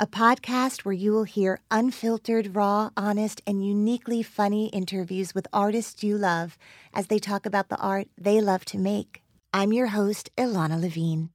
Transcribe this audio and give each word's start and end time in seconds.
a 0.00 0.06
podcast 0.06 0.80
where 0.80 0.94
you 0.94 1.12
will 1.12 1.24
hear 1.24 1.60
unfiltered, 1.70 2.56
raw, 2.56 2.88
honest, 2.96 3.42
and 3.46 3.62
uniquely 3.62 4.22
funny 4.22 4.68
interviews 4.68 5.34
with 5.34 5.46
artists 5.52 6.02
you 6.02 6.16
love 6.16 6.56
as 6.94 7.08
they 7.08 7.18
talk 7.18 7.44
about 7.44 7.68
the 7.68 7.76
art 7.76 8.08
they 8.16 8.40
love 8.40 8.64
to 8.64 8.78
make. 8.78 9.22
I'm 9.52 9.74
your 9.74 9.88
host, 9.88 10.30
Ilana 10.38 10.80
Levine. 10.80 11.28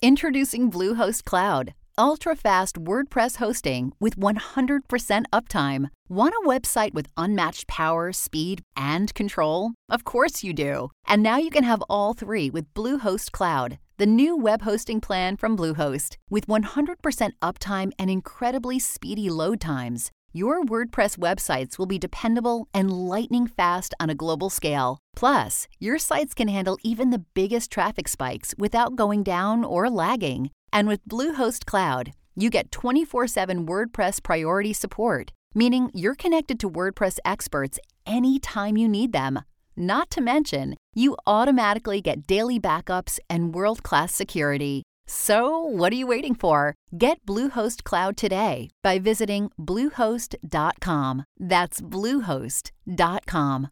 Introducing 0.00 0.70
Bluehost 0.70 1.24
Cloud, 1.24 1.74
ultra 1.98 2.36
fast 2.36 2.76
WordPress 2.76 3.38
hosting 3.38 3.92
with 3.98 4.14
100% 4.16 5.24
uptime. 5.32 5.90
Want 6.08 6.34
a 6.40 6.48
website 6.48 6.94
with 6.94 7.08
unmatched 7.16 7.66
power, 7.66 8.12
speed, 8.12 8.62
and 8.76 9.12
control? 9.14 9.72
Of 9.90 10.04
course 10.04 10.44
you 10.44 10.52
do. 10.52 10.92
And 11.08 11.20
now 11.20 11.38
you 11.38 11.50
can 11.50 11.64
have 11.64 11.82
all 11.90 12.14
three 12.14 12.48
with 12.48 12.72
Bluehost 12.74 13.32
Cloud, 13.32 13.80
the 13.98 14.06
new 14.06 14.36
web 14.36 14.62
hosting 14.62 15.00
plan 15.00 15.36
from 15.36 15.56
Bluehost. 15.56 16.16
With 16.30 16.46
100% 16.46 17.30
uptime 17.42 17.90
and 17.98 18.08
incredibly 18.08 18.78
speedy 18.78 19.28
load 19.28 19.60
times, 19.60 20.12
your 20.32 20.62
WordPress 20.62 21.18
websites 21.18 21.78
will 21.78 21.86
be 21.86 21.98
dependable 21.98 22.68
and 22.72 22.92
lightning 22.92 23.48
fast 23.48 23.94
on 23.98 24.08
a 24.08 24.14
global 24.14 24.50
scale. 24.50 24.98
Plus, 25.16 25.66
your 25.80 25.98
sites 25.98 26.32
can 26.32 26.46
handle 26.46 26.78
even 26.84 27.10
the 27.10 27.24
biggest 27.34 27.72
traffic 27.72 28.06
spikes 28.06 28.54
without 28.56 28.94
going 28.94 29.24
down 29.24 29.64
or 29.64 29.90
lagging. 29.90 30.50
And 30.72 30.86
with 30.86 31.08
Bluehost 31.08 31.64
Cloud, 31.64 32.12
you 32.36 32.50
get 32.50 32.70
24 32.70 33.26
7 33.26 33.66
WordPress 33.66 34.22
priority 34.22 34.72
support, 34.72 35.32
meaning 35.56 35.90
you're 35.92 36.14
connected 36.14 36.60
to 36.60 36.70
WordPress 36.70 37.18
experts 37.24 37.80
anytime 38.06 38.76
you 38.76 38.88
need 38.88 39.10
them. 39.10 39.40
Not 39.80 40.10
to 40.10 40.20
mention, 40.20 40.76
you 40.92 41.16
automatically 41.24 42.00
get 42.00 42.26
daily 42.26 42.58
backups 42.58 43.20
and 43.30 43.54
world 43.54 43.84
class 43.84 44.12
security. 44.12 44.82
So, 45.06 45.62
what 45.62 45.92
are 45.92 45.94
you 45.94 46.04
waiting 46.04 46.34
for? 46.34 46.74
Get 46.98 47.24
Bluehost 47.24 47.84
Cloud 47.84 48.16
today 48.16 48.70
by 48.82 48.98
visiting 48.98 49.52
Bluehost.com. 49.56 51.24
That's 51.38 51.80
Bluehost.com. 51.80 53.68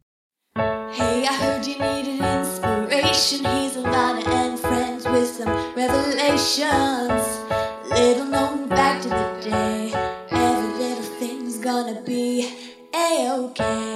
Hey, 0.54 1.26
I 1.26 1.34
heard 1.40 1.66
you 1.66 1.76
needed 1.76 2.24
inspiration. 2.24 3.44
He's 3.44 3.74
a 3.74 3.80
Lana 3.80 4.30
and 4.30 4.60
friends 4.60 5.06
with 5.08 5.28
some 5.28 5.48
revelations. 5.74 7.26
Little 7.90 8.26
known 8.26 8.68
back 8.68 9.02
to 9.02 9.08
the 9.08 9.40
day. 9.42 9.92
Every 10.30 10.78
little 10.78 11.02
thing's 11.18 11.58
gonna 11.58 12.00
be 12.02 12.48
A-OK. 12.94 13.60
A-OK. 13.60 13.95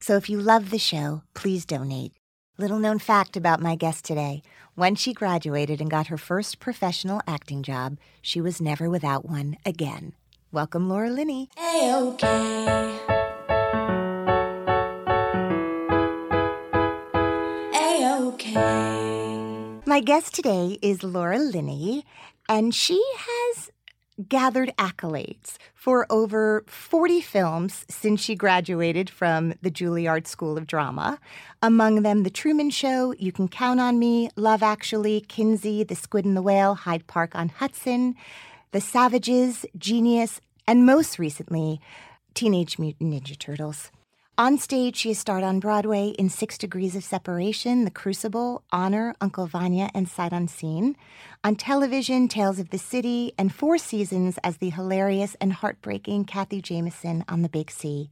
So 0.00 0.16
if 0.16 0.28
you 0.28 0.40
love 0.40 0.70
the 0.70 0.78
show, 0.78 1.22
please 1.34 1.64
donate. 1.64 2.12
Little 2.58 2.78
known 2.78 2.98
fact 2.98 3.36
about 3.36 3.60
my 3.60 3.76
guest 3.76 4.04
today 4.04 4.42
when 4.76 4.94
she 4.94 5.14
graduated 5.14 5.80
and 5.80 5.90
got 5.90 6.08
her 6.08 6.18
first 6.18 6.60
professional 6.60 7.22
acting 7.26 7.62
job, 7.62 7.98
she 8.20 8.42
was 8.42 8.60
never 8.60 8.90
without 8.90 9.26
one 9.26 9.56
again. 9.64 10.12
Welcome, 10.52 10.88
Laura 10.88 11.08
Linney. 11.08 11.48
A-OK. 11.58 12.26
A-OK. 17.74 18.54
My 19.86 20.00
guest 20.00 20.34
today 20.34 20.78
is 20.82 21.02
Laura 21.02 21.38
Linney, 21.38 22.04
and 22.50 22.74
she 22.74 23.02
has 23.16 23.70
gathered 24.28 24.72
accolades 24.78 25.56
for 25.74 26.06
over 26.10 26.64
40 26.66 27.20
films 27.20 27.84
since 27.88 28.20
she 28.20 28.34
graduated 28.34 29.10
from 29.10 29.54
the 29.62 29.70
Juilliard 29.70 30.26
School 30.26 30.56
of 30.56 30.66
Drama. 30.66 31.18
Among 31.62 32.02
them, 32.02 32.22
The 32.22 32.30
Truman 32.30 32.70
Show, 32.70 33.14
You 33.18 33.32
Can 33.32 33.48
Count 33.48 33.80
on 33.80 33.98
Me, 33.98 34.30
Love 34.36 34.62
Actually, 34.62 35.20
Kinsey, 35.22 35.84
The 35.84 35.94
Squid 35.94 36.24
and 36.24 36.36
the 36.36 36.42
Whale, 36.42 36.74
Hyde 36.74 37.06
Park 37.06 37.34
on 37.34 37.48
Hudson, 37.50 38.14
The 38.72 38.80
Savages, 38.80 39.66
Genius, 39.76 40.40
and 40.66 40.86
most 40.86 41.18
recently, 41.18 41.80
Teenage 42.34 42.78
Mutant 42.78 43.12
Ninja 43.12 43.38
Turtles. 43.38 43.90
On 44.38 44.58
stage, 44.58 44.96
she 44.96 45.08
has 45.08 45.18
starred 45.18 45.44
on 45.44 45.60
Broadway 45.60 46.08
in 46.08 46.28
Six 46.28 46.58
Degrees 46.58 46.94
of 46.94 47.02
Separation, 47.02 47.86
The 47.86 47.90
Crucible, 47.90 48.62
Honor, 48.70 49.14
Uncle 49.18 49.46
Vanya, 49.46 49.88
and 49.94 50.06
Sight 50.06 50.30
Unseen. 50.30 50.94
On 51.42 51.56
television, 51.56 52.28
Tales 52.28 52.58
of 52.58 52.68
the 52.68 52.76
City, 52.76 53.32
and 53.38 53.54
four 53.54 53.78
seasons 53.78 54.38
as 54.44 54.58
the 54.58 54.68
hilarious 54.68 55.36
and 55.40 55.54
heartbreaking 55.54 56.26
Kathy 56.26 56.60
Jameson 56.60 57.24
on 57.30 57.40
The 57.40 57.48
Big 57.48 57.70
C. 57.70 58.10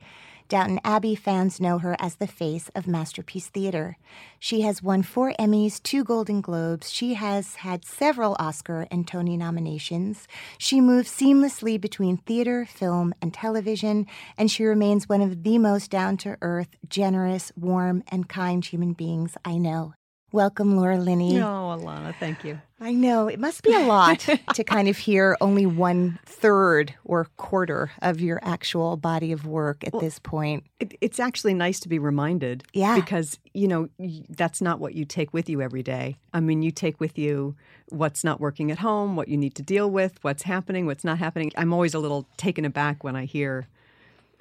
Downton 0.55 0.79
Abbey 0.85 1.17
fans 1.17 1.61
know 1.61 1.79
her 1.79 1.97
as 1.99 2.15
the 2.15 2.29
face 2.29 2.71
of 2.77 2.87
Masterpiece 2.87 3.49
Theater. 3.49 3.97
She 4.39 4.61
has 4.61 4.85
won 4.85 5.03
four 5.03 5.33
Emmys, 5.37 5.83
two 5.83 6.05
Golden 6.05 6.41
Globes. 6.41 6.93
She 6.93 7.15
has 7.15 7.57
had 7.57 7.85
several 7.85 8.37
Oscar 8.39 8.87
and 8.89 9.05
Tony 9.05 9.37
nominations. 9.37 10.29
She 10.57 10.81
moves 10.81 11.11
seamlessly 11.11 11.81
between 11.81 12.19
theater, 12.19 12.67
film, 12.67 13.15
and 13.21 13.35
television, 13.35 14.07
and 14.39 14.49
she 14.49 14.63
remains 14.63 15.09
one 15.09 15.23
of 15.23 15.43
the 15.43 15.59
most 15.59 15.91
down 15.91 16.19
to 16.19 16.39
earth, 16.41 16.77
generous, 16.89 17.51
warm, 17.57 18.05
and 18.07 18.29
kind 18.29 18.65
human 18.65 18.93
beings 18.93 19.37
I 19.45 19.57
know. 19.57 19.95
Welcome, 20.35 20.77
Laura 20.77 20.99
Linney. 20.99 21.39
Oh, 21.39 21.79
Ilana, 21.79 22.13
thank 22.19 22.43
you. 22.43 22.61
I 22.81 22.93
know. 22.93 23.29
It 23.29 23.39
must 23.39 23.63
be 23.63 23.73
a 23.73 23.87
lot 23.87 24.19
to 24.55 24.65
kind 24.65 24.89
of 24.89 24.99
hear 24.99 25.37
only 25.41 25.65
one 25.65 26.19
third 26.27 26.93
or 27.05 27.29
quarter 27.37 27.93
of 28.03 28.21
your 28.21 28.41
actual 28.43 28.97
body 28.97 29.31
of 29.31 29.47
work 29.47 29.87
at 29.87 29.93
Well, 29.93 30.03
this 30.03 30.19
point. 30.19 30.65
It, 30.81 30.95
it's 31.01 31.21
actually 31.21 31.55
nice 31.55 31.79
to 31.79 31.89
be 31.89 32.01
reminded. 32.01 32.65
Yeah. 32.73 32.97
Because, 32.97 33.39
you 33.53 33.69
know, 33.69 33.89
that's 34.29 34.61
not 34.61 34.81
what 34.81 34.97
you 34.97 35.05
take 35.05 35.33
with 35.33 35.49
you 35.49 35.63
every 35.63 35.85
day. 35.85 36.17
I 36.33 36.41
mean, 36.41 36.63
you 36.63 36.73
take 36.73 36.99
with 36.99 37.17
you 37.17 37.55
what's 37.91 38.25
not 38.25 38.41
working 38.41 38.73
at 38.73 38.81
home, 38.81 39.15
what 39.15 39.29
you 39.29 39.37
need 39.37 39.55
to 39.55 39.63
deal 39.63 39.89
with, 39.89 40.19
what's 40.23 40.43
happening, 40.43 40.85
what's 40.85 41.05
not 41.05 41.19
happening. 41.19 41.53
I'm 41.57 41.73
always 41.73 41.95
a 41.95 42.01
little 42.01 42.27
taken 42.37 42.65
aback 42.65 43.05
when 43.05 43.15
I 43.15 43.27
hear 43.27 43.69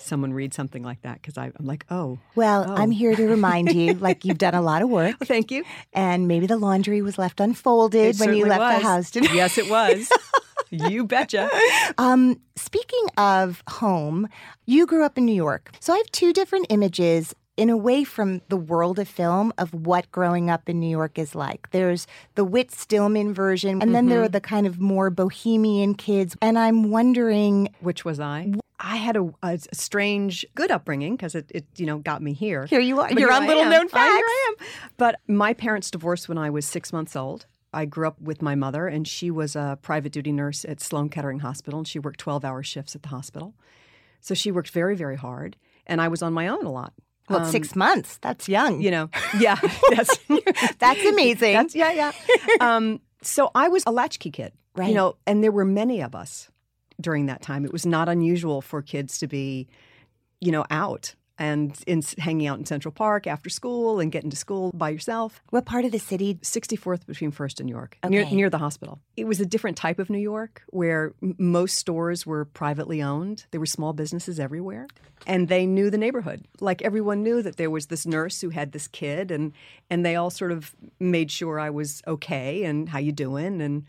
someone 0.03 0.33
read 0.33 0.53
something 0.53 0.83
like 0.83 1.01
that 1.01 1.21
because 1.21 1.37
I'm 1.37 1.53
like, 1.59 1.85
oh. 1.89 2.19
Well, 2.35 2.65
oh. 2.67 2.75
I'm 2.75 2.91
here 2.91 3.15
to 3.15 3.27
remind 3.27 3.73
you, 3.73 3.93
like 4.07 4.25
you've 4.25 4.37
done 4.37 4.53
a 4.53 4.61
lot 4.61 4.81
of 4.81 4.89
work. 4.89 5.17
Thank 5.23 5.51
you. 5.51 5.63
And 5.93 6.27
maybe 6.27 6.47
the 6.47 6.57
laundry 6.57 7.01
was 7.01 7.17
left 7.17 7.39
unfolded 7.39 8.15
It 8.15 8.19
when 8.19 8.35
you 8.35 8.45
left 8.45 8.61
was. 8.61 8.81
the 8.81 8.87
house. 8.87 9.33
Yes, 9.33 9.57
it 9.57 9.69
was. 9.69 10.09
you 10.69 11.05
betcha. 11.05 11.49
Um, 11.97 12.39
speaking 12.55 13.07
of 13.17 13.63
home, 13.67 14.27
you 14.65 14.85
grew 14.85 15.03
up 15.03 15.17
in 15.17 15.25
New 15.25 15.35
York. 15.35 15.71
So 15.79 15.93
I 15.93 15.97
have 15.97 16.11
two 16.11 16.33
different 16.33 16.67
images 16.69 17.33
in 17.55 17.69
a 17.69 17.77
way 17.77 18.03
from 18.03 18.41
the 18.49 18.57
world 18.57 18.99
of 18.99 19.07
film 19.07 19.53
of 19.57 19.73
what 19.73 20.11
growing 20.11 20.49
up 20.49 20.67
in 20.67 20.79
New 20.79 20.89
York 20.89 21.19
is 21.19 21.35
like. 21.35 21.69
There's 21.71 22.07
the 22.35 22.43
Whit 22.43 22.71
Stillman 22.71 23.33
version, 23.33 23.81
and 23.81 23.93
then 23.93 24.07
there 24.07 24.23
are 24.23 24.29
the 24.29 24.41
kind 24.41 24.65
of 24.65 24.79
more 24.79 25.09
bohemian 25.09 25.93
kids. 25.95 26.35
And 26.41 26.57
I'm 26.57 26.89
wondering 26.89 27.69
Which 27.79 28.03
was 28.03 28.19
I? 28.19 28.53
I 28.79 28.97
had 28.97 29.15
a, 29.15 29.33
a 29.43 29.59
strange, 29.71 30.45
good 30.55 30.69
upbringing 30.69 31.15
because 31.15 31.35
it, 31.35 31.49
it, 31.53 31.65
you 31.77 31.85
know, 31.85 31.99
got 31.99 32.21
me 32.21 32.33
here. 32.33 32.65
Here 32.65 32.81
you 32.81 32.99
are. 32.99 33.07
But 33.07 33.19
You're 33.19 33.31
on 33.31 33.47
Little 33.47 33.63
am. 33.63 33.69
Known 33.69 33.87
Uh, 33.93 34.03
Here 34.03 34.25
I 34.25 34.49
am. 34.49 34.67
But 34.97 35.19
my 35.27 35.53
parents 35.53 35.89
divorced 35.89 36.27
when 36.27 36.37
I 36.37 36.49
was 36.49 36.65
six 36.65 36.91
months 36.91 37.15
old. 37.15 37.45
I 37.71 37.85
grew 37.85 38.07
up 38.07 38.19
with 38.21 38.41
my 38.41 38.55
mother, 38.55 38.87
and 38.87 39.07
she 39.07 39.31
was 39.31 39.55
a 39.55 39.79
private 39.81 40.11
duty 40.11 40.31
nurse 40.31 40.65
at 40.65 40.81
Sloan 40.81 41.09
Kettering 41.09 41.39
Hospital, 41.39 41.79
and 41.79 41.87
she 41.87 41.97
worked 41.97 42.19
12 42.19 42.43
hour 42.43 42.61
shifts 42.61 42.95
at 42.95 43.03
the 43.03 43.09
hospital. 43.09 43.53
So 44.19 44.33
she 44.33 44.51
worked 44.51 44.69
very, 44.69 44.95
very 44.95 45.15
hard, 45.15 45.55
and 45.87 46.01
I 46.01 46.07
was 46.07 46.21
on 46.21 46.33
my 46.33 46.47
own 46.47 46.65
a 46.65 46.71
lot. 46.71 46.93
Well, 47.29 47.39
Um, 47.45 47.51
six 47.51 47.75
months. 47.75 48.17
That's 48.21 48.47
young. 48.49 48.81
You 48.81 48.91
know, 48.91 49.09
yeah, 49.39 49.57
that's, 49.95 50.17
That's 50.79 51.03
amazing. 51.05 51.53
that's 51.53 51.75
yeah, 51.75 51.91
yeah. 51.91 52.11
Um, 52.59 52.99
so 53.21 53.49
I 53.55 53.67
was 53.69 53.83
a 53.87 53.91
latchkey 53.91 54.31
kid, 54.31 54.51
Right. 54.75 54.89
You 54.89 54.95
know, 54.95 55.15
and 55.27 55.43
there 55.43 55.51
were 55.51 55.65
many 55.65 56.01
of 56.01 56.15
us 56.15 56.49
during 56.99 57.27
that 57.27 57.41
time. 57.41 57.63
It 57.65 57.71
was 57.71 57.85
not 57.85 58.09
unusual 58.09 58.61
for 58.61 58.81
kids 58.81 59.17
to 59.19 59.27
be 59.27 59.67
you 60.41 60.51
know, 60.51 60.65
out 60.69 61.15
and 61.39 61.75
in 61.87 62.01
hanging 62.19 62.45
out 62.47 62.59
in 62.59 62.65
Central 62.65 62.91
Park 62.91 63.25
after 63.25 63.49
school 63.49 63.99
and 63.99 64.11
getting 64.11 64.29
to 64.29 64.35
school 64.37 64.71
by 64.73 64.89
yourself. 64.89 65.41
What 65.49 65.65
part 65.65 65.83
of 65.85 65.91
the 65.91 65.99
city? 65.99 66.35
64th 66.35 67.05
between 67.07 67.31
First 67.31 67.59
and 67.59 67.67
York, 67.69 67.97
near, 68.07 68.21
Okay. 68.21 68.35
near 68.35 68.49
the 68.49 68.59
hospital. 68.59 68.99
It 69.17 69.25
was 69.25 69.39
a 69.39 69.45
different 69.45 69.75
type 69.77 69.97
of 69.97 70.09
New 70.09 70.19
York 70.19 70.61
where 70.69 71.13
m- 71.23 71.35
most 71.39 71.77
stores 71.77 72.25
were 72.25 72.45
privately 72.45 73.01
owned. 73.01 73.45
There 73.51 73.59
were 73.59 73.65
small 73.65 73.93
businesses 73.93 74.39
everywhere, 74.39 74.87
and 75.25 75.47
they 75.47 75.65
knew 75.65 75.89
the 75.89 75.97
neighborhood. 75.97 76.45
Like 76.59 76.81
everyone 76.83 77.23
knew 77.23 77.41
that 77.41 77.57
there 77.57 77.71
was 77.71 77.87
this 77.87 78.05
nurse 78.05 78.41
who 78.41 78.49
had 78.49 78.71
this 78.71 78.87
kid, 78.87 79.31
and 79.31 79.53
and 79.89 80.05
they 80.05 80.15
all 80.15 80.29
sort 80.29 80.51
of 80.51 80.75
made 80.99 81.31
sure 81.31 81.59
I 81.59 81.71
was 81.71 82.01
okay 82.07 82.63
and 82.63 82.89
how 82.89 82.99
you 82.99 83.11
doing. 83.11 83.59
And 83.61 83.85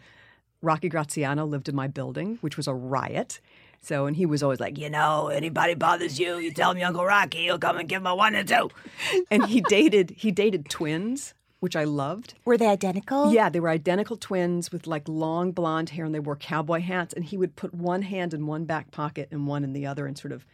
Rocky 0.62 0.88
Graziano 0.88 1.44
lived 1.44 1.68
in 1.68 1.74
my 1.76 1.88
building, 1.88 2.38
which 2.40 2.56
was 2.56 2.66
a 2.66 2.74
riot. 2.74 3.38
So, 3.84 4.06
and 4.06 4.16
he 4.16 4.24
was 4.24 4.42
always 4.42 4.60
like, 4.60 4.78
you 4.78 4.88
know, 4.88 5.28
anybody 5.28 5.74
bothers 5.74 6.18
you, 6.18 6.38
you 6.38 6.52
tell 6.52 6.72
me 6.72 6.82
Uncle 6.82 7.04
Rocky, 7.04 7.44
he'll 7.44 7.58
come 7.58 7.76
and 7.76 7.88
give 7.88 8.00
him 8.00 8.06
a 8.06 8.14
one 8.14 8.34
and 8.34 8.48
two. 8.48 8.70
and 9.30 9.44
he 9.46 9.60
dated 9.60 10.14
he 10.16 10.30
dated 10.30 10.70
twins, 10.70 11.34
which 11.60 11.76
I 11.76 11.84
loved. 11.84 12.34
Were 12.44 12.56
they 12.56 12.66
identical? 12.66 13.32
Yeah, 13.32 13.50
they 13.50 13.60
were 13.60 13.68
identical 13.68 14.16
twins 14.16 14.72
with 14.72 14.86
like 14.86 15.06
long 15.06 15.52
blonde 15.52 15.90
hair 15.90 16.04
and 16.04 16.14
they 16.14 16.20
wore 16.20 16.36
cowboy 16.36 16.80
hats. 16.80 17.12
And 17.12 17.24
he 17.24 17.36
would 17.36 17.56
put 17.56 17.74
one 17.74 18.02
hand 18.02 18.32
in 18.32 18.46
one 18.46 18.64
back 18.64 18.90
pocket 18.90 19.28
and 19.30 19.46
one 19.46 19.64
in 19.64 19.72
the 19.74 19.86
other 19.86 20.06
and 20.06 20.16
sort 20.16 20.32
of, 20.32 20.46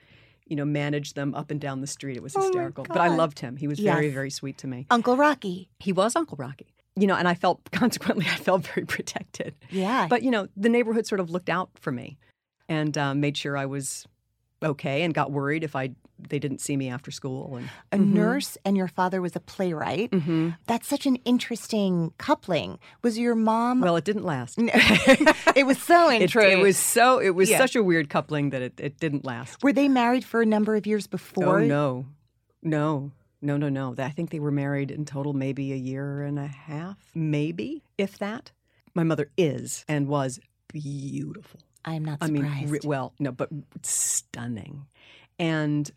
you 0.46 0.56
know, 0.56 0.64
manage 0.64 1.14
them 1.14 1.34
up 1.34 1.50
and 1.52 1.60
down 1.60 1.80
the 1.80 1.86
street. 1.86 2.16
It 2.16 2.22
was 2.22 2.34
Oh 2.36 2.42
hysterical. 2.42 2.84
But 2.84 2.98
I 2.98 3.08
loved 3.08 3.38
him. 3.38 3.56
He 3.56 3.68
was 3.68 3.78
very, 3.78 4.10
very 4.10 4.30
sweet 4.30 4.58
to 4.58 4.66
me. 4.66 4.86
Uncle 4.90 5.16
Rocky. 5.16 5.68
He 5.78 5.92
was 5.92 6.16
Uncle 6.16 6.36
Rocky. 6.36 6.74
You 6.96 7.06
know, 7.06 7.14
and 7.14 7.28
I 7.28 7.34
felt 7.34 7.60
consequently, 7.70 8.26
I 8.26 8.36
felt 8.36 8.66
very 8.66 8.84
protected. 8.86 9.54
Yeah. 9.70 10.08
But, 10.08 10.22
you 10.22 10.32
know, 10.32 10.48
the 10.56 10.68
neighborhood 10.68 11.06
sort 11.06 11.20
of 11.20 11.30
looked 11.30 11.48
out 11.48 11.70
for 11.78 11.92
me 11.92 12.18
and 12.70 12.96
uh, 12.96 13.12
made 13.14 13.36
sure 13.36 13.58
I 13.58 13.66
was 13.66 14.06
okay 14.62 15.02
and 15.02 15.12
got 15.12 15.30
worried 15.30 15.62
if 15.64 15.76
I 15.76 15.90
they 16.28 16.38
didn't 16.38 16.60
see 16.60 16.76
me 16.76 16.90
after 16.90 17.10
school. 17.10 17.56
And 17.56 17.68
a 17.92 17.96
nurse 17.96 18.58
and 18.66 18.76
your 18.76 18.88
father 18.88 19.22
was 19.22 19.34
a 19.34 19.40
playwright. 19.40 20.10
Mm-hmm. 20.10 20.50
That's 20.66 20.86
such 20.86 21.06
an 21.06 21.16
interesting 21.24 22.12
coupling. 22.18 22.78
Was 23.02 23.18
your 23.18 23.34
mom? 23.34 23.80
well, 23.80 23.96
it 23.96 24.04
didn't 24.04 24.24
last. 24.26 24.56
it 24.58 25.66
was 25.66 25.78
so 25.80 26.08
It, 26.10 26.34
it 26.36 26.58
was 26.58 26.76
so 26.76 27.20
it 27.20 27.30
was 27.30 27.48
Yeah. 27.48 27.56
such 27.56 27.74
a 27.74 27.82
weird 27.82 28.10
coupling 28.10 28.50
that 28.50 28.60
it, 28.60 28.74
it 28.78 29.00
didn't 29.00 29.24
last. 29.24 29.62
Were 29.62 29.72
they 29.72 29.88
married 29.88 30.24
for 30.24 30.42
a 30.42 30.46
number 30.46 30.76
of 30.76 30.86
years 30.86 31.06
before? 31.06 31.60
Oh 31.60 31.64
no, 31.64 32.04
no, 32.62 33.12
no, 33.40 33.56
no, 33.56 33.70
no. 33.70 33.94
I 33.96 34.10
think 34.10 34.28
they 34.28 34.40
were 34.40 34.50
married 34.50 34.90
in 34.90 35.06
total 35.06 35.32
maybe 35.32 35.72
a 35.72 35.76
year 35.76 36.22
and 36.22 36.38
a 36.38 36.46
half, 36.48 36.98
maybe 37.14 37.82
if 37.96 38.18
that. 38.18 38.52
My 38.92 39.04
mother 39.04 39.30
is 39.38 39.86
and 39.88 40.06
was 40.06 40.38
beautiful. 40.68 41.60
I 41.84 41.94
am 41.94 42.04
not 42.04 42.18
I 42.20 42.28
mean, 42.28 42.46
re- 42.68 42.80
well, 42.84 43.14
no, 43.18 43.32
but 43.32 43.48
stunning, 43.82 44.86
and 45.38 45.90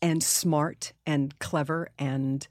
and 0.00 0.22
smart 0.22 0.92
and 1.06 1.38
clever 1.38 1.88
and 1.98 2.46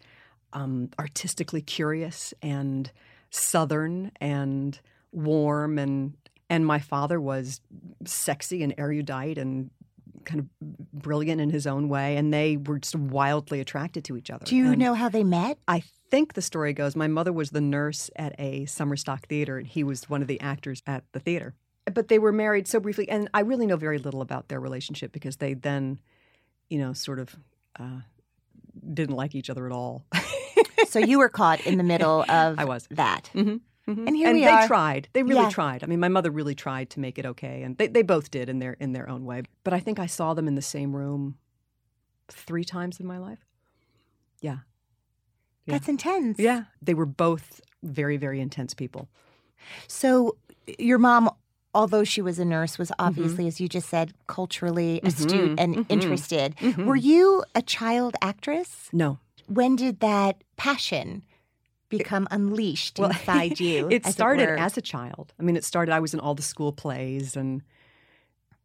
um, 0.53 0.89
artistically 0.99 1.61
curious 1.61 2.33
and 2.41 2.91
southern 3.29 4.11
and 4.19 4.79
warm 5.11 5.77
and 5.77 6.13
and 6.49 6.65
my 6.65 6.79
father 6.79 7.19
was 7.19 7.59
sexy 8.05 8.63
and 8.63 8.73
erudite 8.77 9.37
and 9.37 9.69
kind 10.23 10.39
of 10.39 10.47
brilliant 10.93 11.39
in 11.39 11.49
his 11.49 11.67
own 11.67 11.89
way 11.89 12.17
and 12.17 12.33
they 12.33 12.57
were 12.57 12.79
just 12.79 12.95
wildly 12.95 13.59
attracted 13.59 14.03
to 14.05 14.17
each 14.17 14.29
other. 14.29 14.45
Do 14.45 14.55
you 14.55 14.71
And 14.71 14.79
know 14.79 14.93
how 14.93 15.09
they 15.09 15.23
met? 15.23 15.57
I 15.67 15.83
think 16.09 16.33
the 16.33 16.41
story 16.41 16.73
goes 16.73 16.95
my 16.95 17.07
mother 17.07 17.31
was 17.33 17.51
the 17.51 17.61
nurse 17.61 18.09
at 18.15 18.35
a 18.39 18.65
summer 18.65 18.95
stock 18.95 19.27
theater 19.27 19.57
and 19.57 19.67
he 19.67 19.83
was 19.83 20.09
one 20.09 20.21
of 20.21 20.27
the 20.27 20.39
actors 20.41 20.81
at 20.85 21.03
the 21.13 21.19
theater. 21.19 21.53
But 21.93 22.07
they 22.09 22.19
were 22.19 22.31
married 22.31 22.67
so 22.67 22.79
briefly 22.79 23.07
and 23.09 23.29
I 23.33 23.41
really 23.41 23.65
know 23.65 23.77
very 23.77 23.97
little 23.97 24.21
about 24.21 24.49
their 24.49 24.59
relationship 24.59 25.11
because 25.11 25.37
they 25.37 25.53
then, 25.53 25.99
you 26.69 26.79
know, 26.79 26.93
sort 26.93 27.19
of 27.19 27.35
uh, 27.79 28.01
didn't 28.93 29.15
like 29.15 29.35
each 29.35 29.49
other 29.49 29.65
at 29.65 29.71
all. 29.71 30.05
so 30.87 30.99
you 30.99 31.19
were 31.19 31.29
caught 31.29 31.65
in 31.65 31.77
the 31.77 31.83
middle 31.83 32.21
of 32.29 32.59
I 32.59 32.65
was. 32.65 32.87
that. 32.91 33.29
Mhm, 33.33 33.61
mhm. 33.87 34.07
And 34.07 34.15
here 34.15 34.27
and 34.29 34.37
we 34.37 34.43
they 34.43 34.51
are. 34.51 34.67
tried. 34.67 35.07
They 35.13 35.23
really 35.23 35.43
Yeah. 35.43 35.49
tried. 35.49 35.83
I 35.83 35.87
mean, 35.87 35.99
my 35.99 36.09
mother 36.09 36.29
really 36.31 36.55
tried 36.55 36.89
to 36.91 36.99
make 36.99 37.17
it 37.17 37.25
okay, 37.25 37.63
and 37.63 37.77
they, 37.77 37.87
they 37.87 38.01
both 38.03 38.31
did 38.31 38.49
in 38.49 38.59
their 38.59 38.73
in 38.73 38.91
their 38.93 39.07
own 39.09 39.25
way. 39.25 39.43
But 39.63 39.73
I 39.73 39.79
think 39.79 39.97
I 39.99 40.05
saw 40.07 40.33
them 40.33 40.47
in 40.47 40.55
the 40.55 40.61
same 40.61 40.95
room 40.95 41.37
three 42.29 42.63
times 42.65 42.99
in 42.99 43.05
my 43.05 43.17
life. 43.17 43.39
Yeah, 44.41 44.57
Yeah. 45.65 45.73
That's 45.75 45.87
intense. 45.89 46.37
yeah. 46.39 46.65
They 46.81 46.93
were 46.93 47.05
both 47.05 47.61
very 47.83 48.17
very 48.17 48.39
intense 48.41 48.73
people. 48.73 49.07
So 49.87 50.35
your 50.77 50.97
mom, 50.97 51.29
although 51.73 52.03
she 52.03 52.21
was 52.21 52.39
a 52.39 52.45
nurse, 52.45 52.77
was 52.77 52.91
obviously, 52.99 53.47
as 53.47 53.59
you 53.61 53.67
just 53.67 53.89
said, 53.89 54.13
culturally 54.27 54.99
astute 55.03 55.51
Mhm, 55.51 55.59
and 55.59 55.75
mhm, 55.75 55.85
interested. 55.89 56.55
mhm. 56.57 56.85
Were 56.85 56.95
you 56.95 57.43
a 57.55 57.61
child 57.61 58.15
actress? 58.21 58.89
No, 58.93 59.19
When 59.47 59.75
did 59.75 59.99
that 60.01 60.43
passion 60.57 61.23
become 61.89 62.27
unleashed 62.31 62.99
Well, 62.99 63.11
inside 63.11 63.59
you? 63.59 63.87
it 63.91 64.05
as 64.05 64.13
started 64.13 64.49
were? 64.49 64.59
as 64.59 64.77
a 64.77 64.81
child. 64.81 65.33
I 65.39 65.43
mean, 65.43 65.55
it 65.55 65.63
started. 65.63 65.93
I 65.93 65.99
was 65.99 66.13
in 66.13 66.19
all 66.19 66.35
the 66.35 66.41
school 66.41 66.71
plays, 66.73 67.35
and 67.37 67.61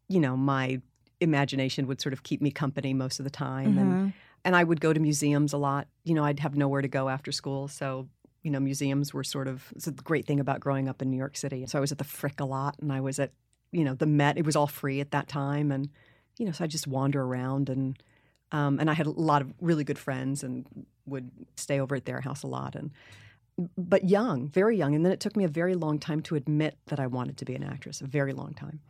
you 0.08 0.20
know, 0.20 0.37
my 0.37 0.81
imagination 1.20 1.87
would 1.87 2.00
sort 2.00 2.12
of 2.12 2.22
keep 2.25 2.40
me 2.43 2.50
company 2.50 2.93
most 2.94 3.20
of 3.20 3.25
the 3.25 3.31
time, 3.31 3.78
and 3.78 4.14
and 4.44 4.56
I 4.56 4.64
would 4.64 4.81
go 4.81 4.93
to 4.93 4.99
museums 5.00 5.52
a 5.52 5.56
lot. 5.58 5.87
You 6.04 6.14
know, 6.14 6.25
I'd 6.25 6.40
have 6.40 6.56
nowhere 6.56 6.82
to 6.82 6.88
go 6.88 7.08
after 7.08 7.31
school, 7.32 7.69
so 7.69 8.08
you 8.43 8.50
know, 8.50 8.61
museums 8.61 9.15
were 9.15 9.25
sort 9.25 9.49
of 9.49 9.73
it's 9.77 9.87
a 9.87 9.93
great 9.93 10.27
thing 10.27 10.41
about 10.41 10.61
growing 10.61 10.89
up 10.89 11.03
in 11.03 11.11
New 11.11 11.17
York 11.17 11.37
City. 11.37 11.65
So 11.67 11.79
I 11.79 11.81
was 11.81 11.93
at 11.93 11.99
the 11.99 12.05
Frick 12.05 12.41
a 12.41 12.44
lot, 12.44 12.77
and 12.81 12.93
I 12.93 13.00
was 13.00 13.19
at 13.19 13.33
you 13.71 13.85
know 13.85 13.94
the 13.94 14.06
Met. 14.06 14.39
It 14.39 14.47
was 14.47 14.56
all 14.56 14.67
free 14.67 15.00
at 15.00 15.12
that 15.12 15.29
time, 15.29 15.71
and 15.71 15.89
you 16.39 16.47
know, 16.47 16.53
so 16.53 16.65
I 16.65 16.67
just 16.67 16.87
wander 16.87 17.23
around 17.23 17.69
and. 17.69 18.00
Um, 18.55 18.79
and 18.79 18.91
I 18.91 18.93
had 18.93 19.06
a 19.06 19.11
lot 19.11 19.41
of 19.41 19.50
really 19.62 19.83
good 19.83 19.99
friends 19.99 20.43
and 20.43 20.67
would 21.06 21.31
stay 21.56 21.81
over 21.81 21.97
at 21.97 22.05
their 22.05 22.21
house 22.21 22.43
a 22.43 22.47
lot. 22.47 22.75
And 22.75 22.91
but 23.77 24.05
young, 24.05 24.49
very 24.49 24.77
young. 24.77 24.95
And 24.95 25.05
then 25.05 25.12
it 25.12 25.21
took 25.21 25.37
me 25.37 25.45
a 25.45 25.49
very 25.49 25.75
long 25.75 25.99
time 25.99 26.21
to 26.23 26.37
admit 26.37 26.79
that 26.87 27.00
I 27.00 27.06
wanted 27.06 27.37
to 27.38 27.45
be 27.45 27.55
an 27.55 27.62
actress, 27.62 28.00
a 28.00 28.06
very 28.06 28.33
long 28.33 28.55
time. 28.55 28.81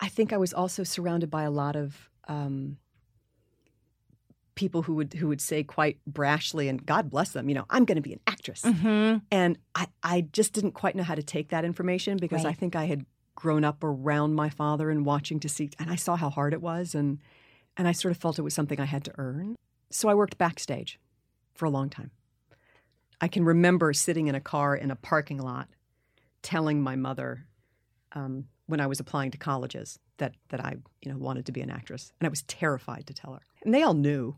I 0.00 0.08
think 0.08 0.32
I 0.32 0.36
was 0.36 0.52
also 0.52 0.82
surrounded 0.82 1.30
by 1.30 1.44
a 1.44 1.50
lot 1.50 1.76
of 1.76 2.10
um, 2.28 2.78
people 4.54 4.82
who 4.82 4.94
would 4.94 5.14
who 5.14 5.28
would 5.28 5.40
say 5.40 5.62
quite 5.62 5.98
brashly, 6.10 6.68
and 6.68 6.84
God 6.84 7.10
bless 7.10 7.30
them, 7.30 7.48
you 7.48 7.54
know, 7.54 7.64
I'm 7.70 7.84
going 7.84 7.96
to 7.96 8.02
be 8.02 8.12
an 8.12 8.20
actress. 8.26 8.62
Mhm. 8.62 9.22
And 9.30 9.58
I, 9.74 9.86
I 10.02 10.20
just 10.32 10.52
didn't 10.52 10.72
quite 10.72 10.94
know 10.94 11.02
how 11.02 11.14
to 11.14 11.22
take 11.22 11.48
that 11.50 11.64
information 11.64 12.18
because 12.18 12.44
I 12.44 12.52
think 12.52 12.76
I 12.76 12.84
had 12.84 13.06
grown 13.34 13.64
up 13.64 13.82
around 13.82 14.34
my 14.34 14.50
father 14.50 14.90
and 14.90 15.06
watching 15.06 15.40
to 15.40 15.48
see, 15.48 15.70
and 15.78 15.90
I 15.90 15.96
saw 15.96 16.16
how 16.16 16.30
hard 16.30 16.52
it 16.52 16.60
was, 16.60 16.94
and 16.94 17.18
and 17.76 17.88
I 17.88 17.92
sort 17.92 18.12
of 18.12 18.18
felt 18.18 18.38
it 18.38 18.42
was 18.42 18.54
something 18.54 18.78
I 18.78 18.84
had 18.84 19.04
to 19.04 19.12
earn. 19.16 19.56
So 19.90 20.08
I 20.08 20.14
worked 20.14 20.36
backstage 20.38 21.00
for 21.54 21.64
a 21.64 21.70
long 21.70 21.88
time. 21.88 22.10
I 23.20 23.28
can 23.28 23.44
remember 23.44 23.92
sitting 23.92 24.26
in 24.26 24.34
a 24.34 24.40
car 24.40 24.74
in 24.76 24.90
a 24.90 24.96
parking 24.96 25.38
lot, 25.38 25.68
telling 26.42 26.82
my 26.82 26.96
mother 26.96 27.46
um, 28.12 28.48
when 28.66 28.80
I 28.80 28.86
was 28.86 29.00
applying 29.00 29.30
to 29.30 29.38
colleges 29.38 29.98
that 30.22 30.34
that 30.50 30.60
I 30.64 30.76
you 31.02 31.10
know 31.12 31.18
wanted 31.18 31.44
to 31.46 31.52
be 31.52 31.60
an 31.60 31.70
actress, 31.70 32.12
and 32.20 32.26
I 32.26 32.30
was 32.30 32.42
terrified 32.42 33.06
to 33.08 33.14
tell 33.14 33.32
her. 33.34 33.42
And 33.64 33.74
they 33.74 33.82
all 33.82 33.94
knew. 33.94 34.36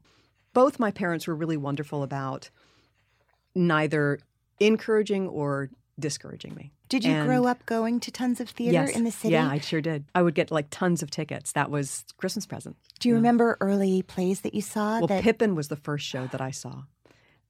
Both 0.52 0.78
my 0.78 0.90
parents 0.92 1.26
were 1.26 1.34
really 1.34 1.56
wonderful 1.56 2.02
about 2.02 2.50
neither 3.54 4.18
encouraging 4.60 5.28
or 5.28 5.70
discouraging 5.98 6.54
me. 6.54 6.72
Did 6.88 7.04
you 7.04 7.12
And- 7.12 7.26
grow 7.26 7.46
up 7.46 7.64
going 7.66 8.00
to 8.00 8.10
tons 8.10 8.40
of 8.40 8.48
theater 8.50 8.72
Yes. 8.86 8.96
in 8.96 9.04
the 9.04 9.10
city? 9.10 9.32
Yeah, 9.32 9.48
I 9.48 9.58
sure 9.58 9.80
did. 9.80 10.04
I 10.14 10.22
would 10.22 10.34
get 10.34 10.50
like 10.50 10.68
tons 10.70 11.02
of 11.02 11.10
tickets. 11.10 11.52
That 11.52 11.70
was 11.70 12.04
Christmas 12.18 12.46
present. 12.46 12.76
Do 13.00 13.08
you 13.08 13.14
remember 13.14 13.56
early 13.60 14.02
plays 14.02 14.40
that 14.42 14.54
you 14.54 14.60
saw? 14.62 14.98
Well, 14.98 15.06
that 15.08 15.22
Pippin 15.22 15.54
was 15.54 15.68
the 15.68 15.76
first 15.76 16.06
show 16.06 16.26
that 16.28 16.40
I 16.40 16.50
saw. 16.50 16.82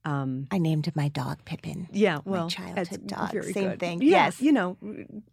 Um, 0.06 0.46
I 0.50 0.58
named 0.58 0.94
my 0.94 1.08
dog 1.08 1.44
Pippin. 1.46 1.88
yeah, 1.90 2.16
My 2.16 2.22
well, 2.32 2.50
childhood 2.50 2.88
that's 2.88 2.96
dog, 2.98 3.30
same 3.44 3.70
good. 3.70 3.80
thing. 3.80 4.02
Yeah, 4.02 4.08
Yes. 4.26 4.40
you 4.42 4.52
know, 4.52 4.76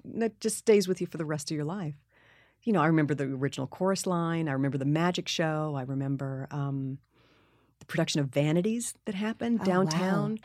that 0.06 0.40
just 0.40 0.58
stays 0.58 0.88
with 0.88 1.02
you 1.02 1.08
for 1.08 1.18
the 1.18 1.26
rest 1.26 1.52
of 1.52 1.56
your 1.56 1.66
life. 1.66 1.96
You 2.64 2.74
know, 2.74 2.82
I 2.82 2.88
remember 2.88 3.16
the 3.16 3.24
original 3.26 3.68
chorus 3.68 4.06
line. 4.06 4.48
I 4.48 4.54
remember 4.54 4.78
the 4.78 4.86
magic 4.86 5.28
show. 5.28 5.74
I 5.76 5.82
remember 5.84 6.48
um, 6.52 7.00
the 7.80 7.86
production 7.86 8.20
of 8.22 8.28
Vanities 8.28 8.94
that 9.06 9.16
happened 9.16 9.60
Oh, 9.62 9.64
wow. 9.68 9.74
downtown. 9.84 10.38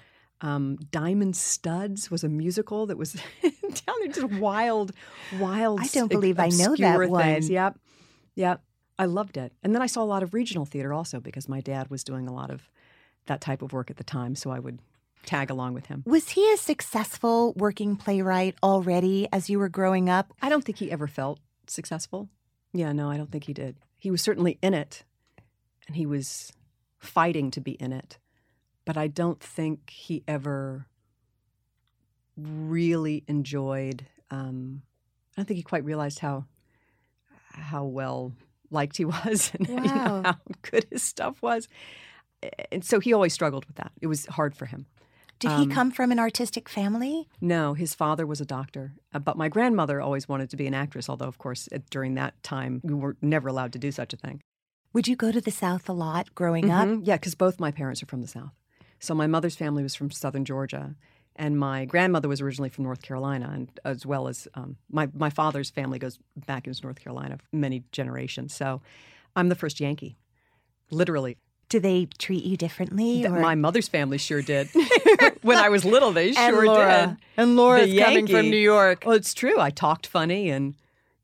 Um, 0.42 0.76
Diamond 0.90 1.34
Studs 1.36 2.10
was 2.10 2.22
a 2.24 2.28
musical 2.28 2.86
that 2.86 2.98
was 2.98 3.14
down 3.42 3.96
there, 4.00 4.08
just 4.12 4.26
wild, 4.40 4.92
wild. 5.38 5.80
I 5.80 5.86
don't 5.86 6.08
believe 6.08 6.38
I 6.38 6.48
know 6.48 6.76
that 6.76 7.08
one. 7.10 7.22
Things. 7.24 7.48
Yep, 7.50 7.78
yep. 8.34 8.62
I 8.98 9.04
loved 9.06 9.36
it, 9.38 9.52
and 9.62 9.74
then 9.74 9.80
I 9.82 9.86
saw 9.86 10.02
a 10.02 10.04
lot 10.04 10.22
of 10.22 10.32
regional 10.34 10.64
theater 10.66 10.92
also 10.92 11.20
because 11.20 11.48
my 11.48 11.60
dad 11.62 11.88
was 11.90 12.02
doing 12.04 12.26
a 12.28 12.32
lot 12.34 12.50
of 12.50 12.68
that 13.26 13.40
type 13.40 13.60
of 13.62 13.72
work 13.72 13.90
at 13.90 13.96
the 13.96 14.04
time, 14.04 14.34
so 14.34 14.50
I 14.50 14.58
would 14.58 14.78
tag 15.24 15.50
along 15.50 15.72
with 15.74 15.86
him. 15.86 16.02
Was 16.06 16.28
he 16.30 16.50
a 16.52 16.56
successful 16.58 17.52
working 17.56 17.96
playwright 17.96 18.56
already 18.62 19.28
as 19.32 19.48
you 19.50 19.58
were 19.58 19.68
growing 19.70 20.08
up? 20.10 20.32
I 20.42 20.48
don't 20.50 20.64
think 20.64 20.78
he 20.78 20.90
ever 20.92 21.06
felt 21.06 21.40
successful. 21.72 22.28
Yeah, 22.72 22.92
no, 22.92 23.10
I 23.10 23.16
don't 23.16 23.30
think 23.30 23.44
he 23.44 23.52
did. 23.52 23.76
He 23.98 24.10
was 24.10 24.22
certainly 24.22 24.58
in 24.62 24.74
it, 24.74 25.04
and 25.86 25.96
he 25.96 26.06
was 26.06 26.52
fighting 26.98 27.50
to 27.52 27.60
be 27.60 27.72
in 27.72 27.92
it, 27.92 28.18
but 28.84 28.96
I 28.96 29.06
don't 29.06 29.40
think 29.40 29.90
he 29.90 30.22
ever 30.26 30.86
really 32.36 33.24
enjoyed. 33.28 34.06
Um, 34.30 34.82
I 35.36 35.40
don't 35.40 35.46
think 35.46 35.56
he 35.56 35.62
quite 35.62 35.84
realized 35.84 36.18
how 36.18 36.46
how 37.52 37.84
well 37.84 38.32
liked 38.70 38.96
he 38.96 39.04
was 39.06 39.52
and 39.54 39.68
you 39.68 39.80
know, 39.80 40.22
how 40.24 40.36
good 40.62 40.86
his 40.90 41.02
stuff 41.02 41.40
was. 41.42 41.68
And 42.70 42.84
so 42.84 43.00
he 43.00 43.12
always 43.12 43.32
struggled 43.32 43.64
with 43.64 43.76
that. 43.76 43.92
It 44.00 44.08
was 44.08 44.26
hard 44.26 44.54
for 44.54 44.66
him. 44.66 44.86
Did 45.38 45.52
he 45.52 45.66
come 45.66 45.90
from 45.90 46.10
an 46.12 46.18
artistic 46.18 46.68
family? 46.68 47.28
No, 47.40 47.74
his 47.74 47.94
father 47.94 48.26
was 48.26 48.40
a 48.40 48.46
doctor, 48.46 48.94
uh, 49.12 49.18
but 49.18 49.36
my 49.36 49.48
grandmother 49.48 50.00
always 50.00 50.28
wanted 50.28 50.48
to 50.50 50.56
be 50.56 50.66
an 50.66 50.72
actress. 50.74 51.08
Although, 51.10 51.26
of 51.26 51.36
course, 51.38 51.68
during 51.90 52.14
that 52.14 52.42
time, 52.42 52.80
we 52.82 52.94
were 52.94 53.16
never 53.20 53.48
allowed 53.48 53.72
to 53.74 53.78
do 53.78 53.92
such 53.92 54.12
a 54.14 54.16
thing. 54.16 54.40
Would 54.94 55.06
you 55.08 55.16
go 55.16 55.30
to 55.30 55.40
the 55.42 55.50
South 55.50 55.88
a 55.90 55.92
lot 55.92 56.34
growing 56.34 56.70
up? 56.70 56.88
Mhm. 56.88 57.02
Yeah, 57.04 57.16
because 57.16 57.34
both 57.34 57.60
my 57.60 57.70
parents 57.70 58.02
are 58.02 58.06
from 58.06 58.22
the 58.22 58.28
South. 58.28 58.52
So 58.98 59.14
my 59.14 59.26
mother's 59.26 59.56
family 59.56 59.82
was 59.82 59.94
from 59.94 60.10
southern 60.10 60.46
Georgia, 60.46 60.96
and 61.36 61.58
my 61.58 61.84
grandmother 61.84 62.28
was 62.30 62.40
originally 62.40 62.70
from 62.70 62.84
North 62.84 63.02
Carolina, 63.02 63.50
and 63.52 63.78
as 63.84 64.06
well 64.06 64.28
as 64.28 64.48
um, 64.54 64.76
my 64.90 65.10
my 65.12 65.28
father's 65.28 65.68
family 65.68 65.98
goes 65.98 66.18
back 66.46 66.66
into 66.66 66.82
North 66.82 66.98
Carolina 66.98 67.36
many 67.52 67.84
generations. 67.92 68.54
So 68.54 68.80
I'm 69.36 69.50
the 69.50 69.54
first 69.54 69.80
Yankee, 69.80 70.16
literally. 70.90 71.36
Do 71.68 71.80
they 71.80 72.06
treat 72.18 72.44
you 72.44 72.56
differently? 72.56 73.26
Or- 73.26 73.40
My 73.40 73.54
mother's 73.56 73.88
family 73.88 74.18
sure 74.18 74.40
did. 74.42 74.68
when 75.42 75.58
I 75.58 75.68
was 75.68 75.84
little, 75.84 76.12
they 76.12 76.32
sure 76.32 76.64
Laura. 76.66 77.16
did. 77.18 77.26
And 77.36 77.56
Laura's 77.56 77.90
The 77.90 77.98
coming 78.02 78.26
from 78.26 78.50
New 78.50 78.56
York. 78.56 79.02
Well, 79.04 79.16
it's 79.16 79.34
true. 79.34 79.58
I 79.58 79.70
talked 79.70 80.06
funny, 80.06 80.48
and 80.50 80.74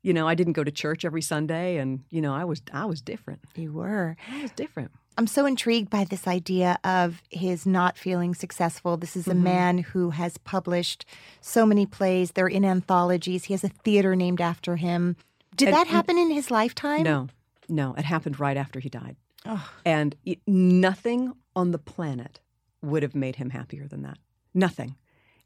you 0.01 0.13
know, 0.13 0.27
I 0.27 0.35
didn't 0.35 0.53
go 0.53 0.63
to 0.63 0.71
church 0.71 1.05
every 1.05 1.21
Sunday, 1.21 1.77
and 1.77 2.01
you 2.09 2.19
know, 2.21 2.33
I 2.33 2.43
was 2.43 2.61
I 2.73 2.85
was 2.85 3.01
different. 3.01 3.39
You 3.55 3.71
were. 3.71 4.17
I 4.29 4.41
was 4.41 4.51
different. 4.51 4.91
I'm 5.17 5.27
so 5.27 5.45
intrigued 5.45 5.89
by 5.91 6.05
this 6.05 6.27
idea 6.27 6.79
of 6.83 7.21
his 7.29 7.65
not 7.67 7.97
feeling 7.97 8.33
successful. 8.33 8.97
This 8.97 9.15
is 9.15 9.27
a 9.27 9.31
Mm-hmm. 9.31 9.43
man 9.43 9.77
who 9.77 10.09
has 10.09 10.37
published 10.39 11.05
so 11.39 11.65
many 11.67 11.85
plays. 11.85 12.31
They're 12.31 12.47
in 12.47 12.65
anthologies. 12.65 13.43
He 13.45 13.53
has 13.53 13.63
a 13.63 13.69
theater 13.69 14.15
named 14.15 14.41
after 14.41 14.75
him. 14.75 15.15
Did 15.55 15.67
And- 15.69 15.77
that 15.77 15.87
happen 15.87 16.17
in 16.17 16.31
his 16.31 16.49
lifetime? 16.51 17.03
No, 17.03 17.27
no, 17.69 17.93
it 17.93 18.05
happened 18.05 18.39
right 18.39 18.57
after 18.57 18.79
he 18.79 18.89
died. 18.89 19.15
Oh. 19.45 19.69
And 19.85 20.15
it, 20.25 20.39
nothing 20.47 21.33
on 21.55 21.71
the 21.71 21.77
planet 21.79 22.39
would 22.81 23.03
have 23.03 23.15
made 23.15 23.35
him 23.37 23.49
happier 23.51 23.87
than 23.87 24.01
that. 24.03 24.17
Nothing. 24.53 24.95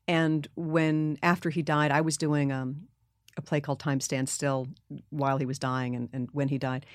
And 0.08 0.48
when, 0.56 1.18
after 1.22 1.50
he 1.50 1.62
died, 1.62 1.92
I 1.92 2.02
was 2.02 2.18
doing 2.18 2.52
um, 2.52 2.88
a 3.36 3.42
play 3.42 3.60
called 3.62 3.80
Time 3.80 4.00
Stands 4.00 4.32
Still 4.32 4.68
while 5.10 5.38
he 5.38 5.46
was 5.46 5.60
dying 5.60 5.96
and, 5.96 6.10
and 6.14 6.30
when 6.32 6.48
he 6.48 6.58
died. 6.58 6.86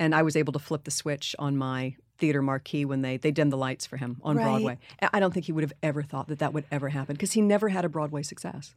And 0.00 0.14
I 0.14 0.22
was 0.22 0.36
able 0.36 0.52
to 0.52 0.58
flip 0.58 0.84
the 0.84 0.90
switch 0.90 1.34
on 1.38 1.56
my 1.56 1.94
theater 2.18 2.42
marquee 2.42 2.84
when 2.84 3.02
they, 3.02 3.16
they 3.18 3.30
dimmed 3.30 3.52
the 3.52 3.56
lights 3.56 3.86
for 3.86 3.96
him 3.96 4.18
on 4.22 4.36
Right. 4.36 4.44
Broadway. 4.44 4.78
I- 5.02 5.10
I 5.14 5.20
don't 5.20 5.32
think 5.32 5.46
he 5.46 5.52
would 5.52 5.64
have 5.64 5.72
ever 5.82 6.02
thought 6.02 6.28
that 6.28 6.38
that 6.40 6.52
would 6.52 6.64
ever 6.70 6.88
happen 6.88 7.14
because 7.14 7.32
he 7.32 7.40
never 7.40 7.68
had 7.68 7.84
a 7.84 7.88
Broadway 7.88 8.22
success. 8.22 8.74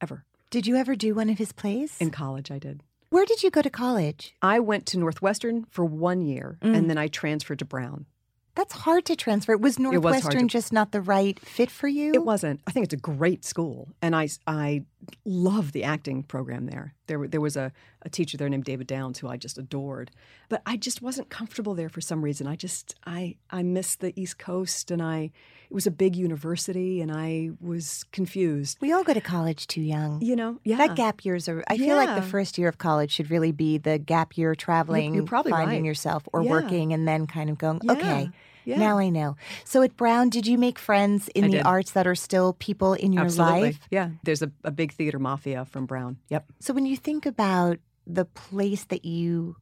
Ever. 0.00 0.24
Did 0.50 0.66
you 0.66 0.76
ever 0.76 0.94
do 0.94 1.14
one 1.14 1.28
of 1.30 1.38
his 1.38 1.52
plays? 1.52 1.96
In 2.00 2.10
college, 2.10 2.50
I 2.50 2.58
did. 2.58 2.82
Where 3.10 3.24
did 3.24 3.42
you 3.42 3.50
go 3.50 3.62
to 3.62 3.70
college? 3.70 4.34
I 4.42 4.60
went 4.60 4.84
to 4.86 4.98
Northwestern 4.98 5.64
for 5.70 5.84
one 5.84 6.20
year 6.22 6.58
Mm. 6.60 6.76
and 6.76 6.90
then 6.90 6.98
I 6.98 7.08
transferred 7.08 7.58
to 7.60 7.64
Brown. 7.64 8.06
That's 8.54 8.72
hard 8.72 9.04
to 9.06 9.14
transfer. 9.16 9.56
Was 9.56 9.62
was 9.62 9.76
to- 9.76 9.82
Northwestern 9.82 10.48
just 10.48 10.72
not 10.72 10.90
the 10.92 11.00
right 11.00 11.38
fit 11.40 11.70
for 11.70 11.86
you? 11.88 12.12
It 12.12 12.24
wasn't. 12.24 12.60
I 12.66 12.72
think 12.72 12.84
it's 12.84 12.94
a 12.94 12.96
great 12.98 13.44
school, 13.44 13.88
and 14.02 14.16
I 14.16 14.28
I 14.46 14.84
love 15.24 15.72
the 15.72 15.84
acting 15.84 16.22
program 16.24 16.66
there. 16.66 16.94
There 17.08 17.26
there 17.26 17.40
was 17.40 17.56
a, 17.56 17.72
a 18.02 18.08
teacher 18.08 18.36
there 18.36 18.48
named 18.48 18.64
David 18.64 18.86
Downs 18.86 19.18
who 19.18 19.28
I 19.28 19.36
just 19.36 19.58
adored, 19.58 20.10
but 20.48 20.62
I 20.64 20.76
just 20.76 21.02
wasn't 21.02 21.28
comfortable 21.28 21.74
there 21.74 21.88
for 21.88 22.00
some 22.00 22.22
reason. 22.22 22.46
I 22.46 22.54
just 22.54 22.94
I 23.04 23.36
I 23.50 23.62
missed 23.62 24.00
the 24.00 24.12
East 24.20 24.38
Coast, 24.38 24.90
and 24.90 25.02
I 25.02 25.30
it 25.70 25.74
was 25.74 25.86
a 25.86 25.90
big 25.90 26.16
university, 26.16 27.00
and 27.00 27.10
I 27.12 27.50
was 27.60 28.04
confused. 28.12 28.78
We 28.80 28.92
all 28.92 29.04
go 29.04 29.12
to 29.12 29.20
college 29.20 29.66
too 29.66 29.82
young. 29.82 30.22
You 30.22 30.36
know, 30.36 30.60
yeah. 30.64 30.76
That 30.76 30.96
gap 30.96 31.24
years 31.24 31.48
are. 31.48 31.64
I 31.68 31.76
feel 31.76 31.96
like 31.96 32.14
the 32.14 32.22
first 32.26 32.56
year 32.58 32.68
of 32.68 32.78
college 32.78 33.10
should 33.10 33.30
really 33.30 33.52
be 33.52 33.76
the 33.78 33.98
gap 33.98 34.38
year 34.38 34.54
traveling, 34.54 35.14
you're 35.14 35.24
probably 35.24 35.50
finding 35.52 35.82
right. 35.82 35.86
yourself, 35.86 36.28
or 36.32 36.42
Yeah. 36.42 36.50
working, 36.50 36.92
and 36.92 37.06
then 37.08 37.26
kind 37.26 37.50
of 37.50 37.58
going, 37.58 37.80
Yeah. 37.82 37.92
okay, 37.92 38.30
Yeah. 38.68 38.78
now 38.78 38.98
I 38.98 39.08
know. 39.08 39.36
So 39.64 39.82
at 39.82 39.96
Brown, 39.96 40.28
did 40.28 40.46
you 40.46 40.58
make 40.58 40.78
friends 40.78 41.28
in 41.34 41.44
I 41.44 41.48
the 41.48 41.56
did. 41.58 41.66
arts 41.66 41.92
that 41.92 42.06
are 42.06 42.14
still 42.14 42.52
people 42.52 42.92
in 42.94 43.12
your 43.14 43.24
Absolutely. 43.24 43.60
life? 43.62 43.80
Yeah, 43.90 44.10
there's 44.24 44.42
a, 44.42 44.52
a 44.62 44.70
big 44.70 44.92
theater 44.92 45.18
mafia 45.18 45.64
from 45.64 45.86
Brown. 45.86 46.18
Yep. 46.28 46.44
So 46.60 46.74
when 46.74 46.84
you 46.86 46.96
think 46.96 47.24
about 47.26 47.78
the 48.06 48.24
place 48.26 48.84
that 48.84 49.04
you 49.04 49.56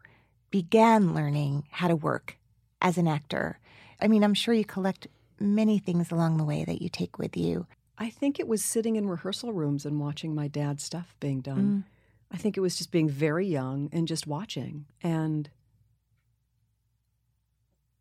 began 0.50 1.14
learning 1.14 1.64
how 1.70 1.88
to 1.88 1.96
work 1.96 2.36
as 2.80 2.98
an 2.98 3.06
actor, 3.08 3.58
I 4.00 4.08
mean, 4.08 4.22
I'm 4.24 4.34
sure 4.34 4.54
you 4.54 4.64
collect 4.64 5.06
many 5.40 5.78
things 5.78 6.10
along 6.10 6.36
the 6.38 6.44
way 6.44 6.64
that 6.64 6.80
you 6.82 6.88
take 6.88 7.18
with 7.18 7.36
you. 7.36 7.66
I 7.98 8.10
think 8.10 8.38
it 8.40 8.48
was 8.48 8.64
sitting 8.64 8.96
in 8.96 9.08
rehearsal 9.08 9.52
rooms 9.52 9.86
and 9.86 10.00
watching 10.00 10.34
my 10.34 10.48
dad's 10.48 10.82
stuff 10.82 11.14
being 11.20 11.40
Mm. 11.40 11.44
done. 11.44 11.84
I 12.30 12.36
think 12.38 12.56
it 12.56 12.60
was 12.60 12.76
just 12.76 12.90
being 12.90 13.08
very 13.08 13.46
young 13.46 13.88
and 13.92 14.08
just 14.08 14.26
watching. 14.26 14.86
And 15.02 15.48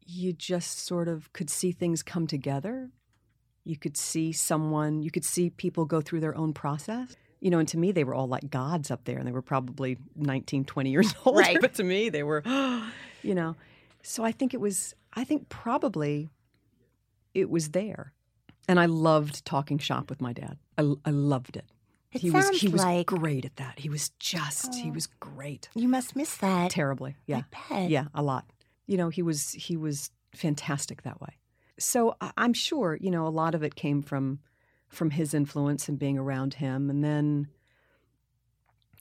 you 0.05 0.33
just 0.33 0.79
sort 0.85 1.07
of 1.07 1.31
could 1.33 1.49
see 1.49 1.71
things 1.71 2.03
come 2.03 2.27
together. 2.27 2.89
You 3.63 3.77
could 3.77 3.97
see 3.97 4.31
someone, 4.31 5.01
you 5.01 5.09
could 5.11 5.25
see 5.25 5.49
people 5.49 5.85
go 5.85 6.01
through 6.01 6.19
their 6.19 6.35
own 6.37 6.53
process. 6.53 7.15
You 7.41 7.51
know, 7.51 7.59
and 7.59 7.67
to 7.69 7.77
me, 7.77 7.91
they 7.91 8.03
were 8.03 8.15
all 8.15 8.27
like 8.27 8.49
gods 8.49 8.89
up 8.89 9.03
there, 9.05 9.17
and 9.17 9.27
they 9.27 9.31
were 9.31 9.41
probably 9.41 9.97
19, 10.15 10.65
20 10.65 10.89
years 10.89 11.13
old. 11.25 11.37
Right. 11.37 11.57
But 11.59 11.75
to 11.75 11.83
me, 11.83 12.09
they 12.09 12.23
were, 12.23 12.41
you 13.23 13.35
know. 13.35 13.55
So 14.03 14.23
I 14.23 14.31
think 14.31 14.53
it 14.53 14.61
was, 14.61 14.93
I 15.13 15.23
think 15.23 15.49
probably 15.49 16.29
it 17.33 17.49
was 17.49 17.69
there. 17.69 18.13
And 18.67 18.79
I 18.79 18.85
loved 18.87 19.45
talking 19.45 19.77
shop 19.77 20.09
with 20.09 20.21
my 20.21 20.33
dad. 20.33 20.57
I, 20.77 20.93
I 21.05 21.11
loved 21.11 21.55
it. 21.57 21.65
It 22.11 22.21
he 22.21 22.31
was 22.31 22.45
sounds 22.45 22.61
he 22.61 22.67
was 22.69 22.83
like- 22.83 23.05
great 23.07 23.45
at 23.45 23.57
that. 23.57 23.77
He 23.77 23.89
was 23.89 24.09
just 24.19 24.73
he 24.75 24.89
was 24.89 25.07
great. 25.19 25.69
You 25.75 25.87
must 25.87 26.15
miss 26.15 26.37
that. 26.37 26.71
Terribly. 26.71 27.15
Yeah. 27.27 27.41
I 27.69 27.73
bet. 27.81 27.89
Yeah, 27.89 28.05
a 28.15 28.23
lot. 28.23 28.45
You 28.87 28.97
know, 28.97 29.09
he 29.09 29.21
was 29.21 29.51
he 29.51 29.77
was 29.77 30.11
fantastic 30.33 31.03
that 31.03 31.21
way. 31.21 31.37
So 31.77 32.15
I'm 32.37 32.53
sure, 32.53 32.97
you 32.99 33.11
know, 33.11 33.27
a 33.27 33.29
lot 33.29 33.55
of 33.55 33.63
it 33.63 33.75
came 33.75 34.01
from 34.01 34.39
from 34.87 35.11
his 35.11 35.33
influence 35.33 35.89
and 35.89 35.99
being 35.99 36.17
around 36.17 36.55
him 36.55 36.89
and 36.89 37.03
then 37.03 37.47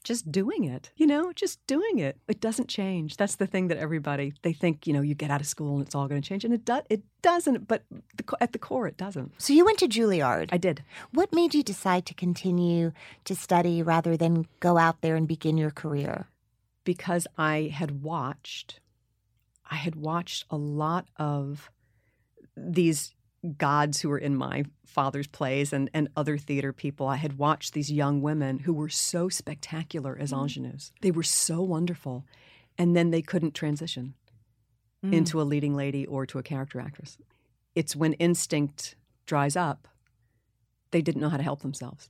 just 0.03 0.31
doing 0.31 0.65
it, 0.65 0.91
you 0.97 1.07
know, 1.07 1.31
just 1.33 1.65
doing 1.65 1.97
it. 1.97 2.17
It 2.27 2.39
doesn't 2.39 2.67
change. 2.67 3.17
That's 3.17 3.37
the 3.37 3.47
thing 3.47 3.69
that 3.69 3.77
everybody 3.77 4.33
they 4.43 4.53
think, 4.53 4.85
you 4.85 4.93
know, 4.93 5.01
you 5.01 5.15
get 5.15 5.31
out 5.31 5.41
of 5.41 5.47
school 5.47 5.77
and 5.77 5.85
it's 5.85 5.95
all 5.95 6.07
going 6.07 6.21
to 6.21 6.27
change, 6.27 6.45
and 6.45 6.53
it 6.53 6.65
does. 6.65 6.83
It 6.89 7.03
doesn't. 7.21 7.67
But 7.67 7.83
the, 7.89 8.37
at 8.39 8.51
the 8.51 8.59
core, 8.59 8.87
it 8.87 8.97
doesn't. 8.97 9.33
So 9.41 9.53
you 9.53 9.65
went 9.65 9.79
to 9.79 9.87
Juilliard. 9.87 10.49
I 10.51 10.57
did. 10.57 10.83
What 11.11 11.33
made 11.33 11.55
you 11.55 11.63
decide 11.63 12.05
to 12.07 12.13
continue 12.13 12.91
to 13.23 13.35
study 13.35 13.81
rather 13.81 14.15
than 14.15 14.47
go 14.59 14.77
out 14.77 15.01
there 15.01 15.15
and 15.15 15.27
begin 15.27 15.57
your 15.57 15.71
career? 15.71 16.27
because 16.85 17.27
I 17.37 17.71
had 17.73 18.01
watched, 18.01 18.79
I 19.69 19.75
had 19.75 19.95
watched 19.95 20.45
a 20.49 20.57
lot 20.57 21.07
of 21.17 21.71
these 22.55 23.13
gods 23.57 24.01
who 24.01 24.09
were 24.09 24.17
in 24.17 24.35
my 24.35 24.65
father's 24.85 25.27
plays 25.27 25.73
and, 25.73 25.89
and 25.93 26.09
other 26.15 26.37
theater 26.37 26.73
people. 26.73 27.07
I 27.07 27.17
had 27.17 27.37
watched 27.37 27.73
these 27.73 27.91
young 27.91 28.21
women 28.21 28.59
who 28.59 28.73
were 28.73 28.89
so 28.89 29.29
spectacular 29.29 30.17
as 30.19 30.31
ingenues. 30.31 30.91
They 31.01 31.11
were 31.11 31.23
so 31.23 31.61
wonderful. 31.61 32.25
And 32.77 32.95
then 32.95 33.11
they 33.11 33.21
couldn't 33.21 33.53
transition 33.53 34.15
into 35.11 35.39
a 35.39 35.43
leading 35.43 35.75
lady 35.75 36.05
or 36.05 36.25
to 36.25 36.39
a 36.39 36.43
character 36.43 36.79
actress. 36.79 37.17
It's 37.75 37.95
when 37.95 38.13
instinct 38.13 38.95
dries 39.25 39.55
up, 39.55 39.87
they 40.91 41.01
didn't 41.01 41.21
know 41.21 41.29
how 41.29 41.37
to 41.37 41.43
help 41.43 41.61
themselves. 41.61 42.09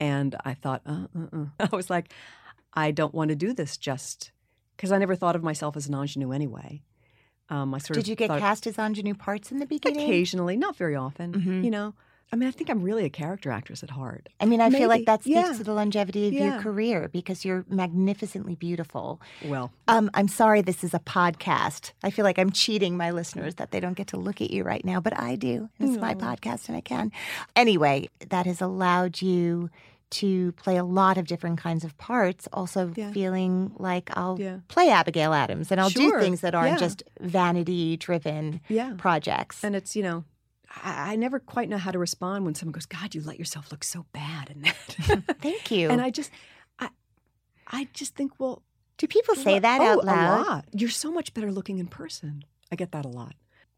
And 0.00 0.34
I 0.44 0.54
thought, 0.54 0.82
uh, 0.86 1.06
uh, 1.16 1.26
uh. 1.32 1.46
I 1.72 1.76
was 1.76 1.88
like, 1.88 2.12
I 2.74 2.90
don't 2.90 3.14
want 3.14 3.28
to 3.28 3.36
do 3.36 3.52
this 3.52 3.76
just 3.76 4.32
because 4.82 4.90
I 4.90 4.98
never 4.98 5.14
thought 5.14 5.36
of 5.36 5.44
myself 5.44 5.76
as 5.76 5.86
an 5.86 5.94
ingenue 5.94 6.32
anyway. 6.32 6.82
Um, 7.48 7.72
I 7.72 7.78
sort 7.78 7.90
of 7.98 8.02
Did 8.02 8.08
you 8.08 8.16
get 8.16 8.30
cast 8.30 8.66
as 8.66 8.78
ingenue 8.78 9.14
parts 9.14 9.52
in 9.52 9.58
the 9.58 9.66
beginning? 9.66 10.00
occasionally, 10.02 10.56
not 10.56 10.74
very 10.74 10.96
often. 10.96 11.32
Mhm. 11.34 11.62
You 11.64 11.70
know, 11.70 11.94
I 12.32 12.36
mean, 12.36 12.48
I 12.48 12.50
think 12.52 12.68
I'm 12.68 12.82
really 12.82 13.04
a 13.04 13.10
character 13.10 13.52
actress 13.52 13.84
at 13.84 13.90
heart. 13.90 14.28
I 14.40 14.46
mean, 14.46 14.60
I 14.60 14.70
feel 14.70 14.88
like 14.88 15.00
Maybe. 15.00 15.04
that 15.04 15.22
speaks 15.22 15.36
Yeah. 15.50 15.52
to 15.52 15.62
the 15.62 15.72
longevity 15.74 16.26
of 16.26 16.32
your 16.32 16.58
career 16.60 17.08
because 17.12 17.44
you're 17.44 17.64
magnificently 17.68 18.56
beautiful. 18.56 19.20
Well, 19.44 19.70
Um, 19.86 20.10
I'm 20.14 20.26
sorry 20.28 20.62
this 20.62 20.82
is 20.82 20.94
a 20.94 20.98
podcast. 20.98 21.92
I 22.02 22.10
feel 22.10 22.24
like 22.24 22.38
I'm 22.40 22.50
cheating 22.50 22.96
my 22.96 23.10
listeners 23.12 23.54
that 23.56 23.70
they 23.70 23.78
don't 23.78 23.96
get 23.96 24.08
to 24.08 24.16
look 24.16 24.40
at 24.40 24.50
you 24.50 24.64
right 24.64 24.84
now, 24.84 24.98
but 25.00 25.16
I 25.16 25.36
do. 25.36 25.68
It's 25.78 25.96
my 26.00 26.14
podcast 26.14 26.66
and 26.68 26.76
I 26.76 26.80
can. 26.80 27.12
Anyway, 27.54 28.08
that 28.30 28.46
has 28.46 28.60
allowed 28.60 29.22
you 29.22 29.68
to 30.12 30.52
play 30.52 30.76
a 30.76 30.84
lot 30.84 31.18
of 31.18 31.26
different 31.26 31.58
kinds 31.58 31.84
of 31.84 31.96
parts, 31.98 32.48
also 32.52 32.92
Yeah. 32.94 33.10
feeling 33.12 33.72
like 33.78 34.10
I'll 34.16 34.38
Yeah. 34.40 34.58
play 34.68 34.90
Abigail 34.90 35.32
Adams 35.34 35.70
and 35.72 35.80
I'll 35.80 35.90
do 35.90 36.18
things 36.20 36.40
that 36.42 36.54
aren't 36.54 36.72
Yeah. 36.72 36.86
just 36.86 37.02
vanity 37.20 37.96
driven 37.96 38.60
projects. 38.98 39.64
And 39.64 39.74
it's, 39.74 39.96
you 39.96 40.02
know, 40.02 40.24
I, 40.82 41.12
I 41.12 41.16
never 41.16 41.38
quite 41.38 41.68
know 41.68 41.78
how 41.78 41.90
to 41.90 41.98
respond 41.98 42.44
when 42.44 42.54
someone 42.54 42.72
goes, 42.72 42.86
God, 42.86 43.14
you 43.14 43.22
let 43.22 43.38
yourself 43.38 43.70
look 43.70 43.84
so 43.84 44.06
bad 44.12 44.50
in 44.50 44.62
that. 44.62 44.76
Thank 45.40 45.70
you. 45.70 45.90
and 45.90 46.00
I 46.00 46.10
just, 46.10 46.30
I, 46.78 46.88
I 47.66 47.88
just 47.92 48.14
think, 48.14 48.32
well, 48.38 48.62
do 48.98 49.06
people 49.06 49.34
say 49.34 49.54
what- 49.54 49.62
that 49.62 49.80
oh, 49.80 49.84
out 49.84 50.04
loud? 50.04 50.40
A 50.46 50.50
lot. 50.50 50.64
You're 50.72 50.90
so 50.90 51.10
much 51.10 51.34
better 51.34 51.50
looking 51.50 51.78
in 51.78 51.86
person. 51.88 52.44
I 52.70 52.76
get 52.76 52.92
that 52.92 53.04
a 53.04 53.08
lot. 53.08 53.34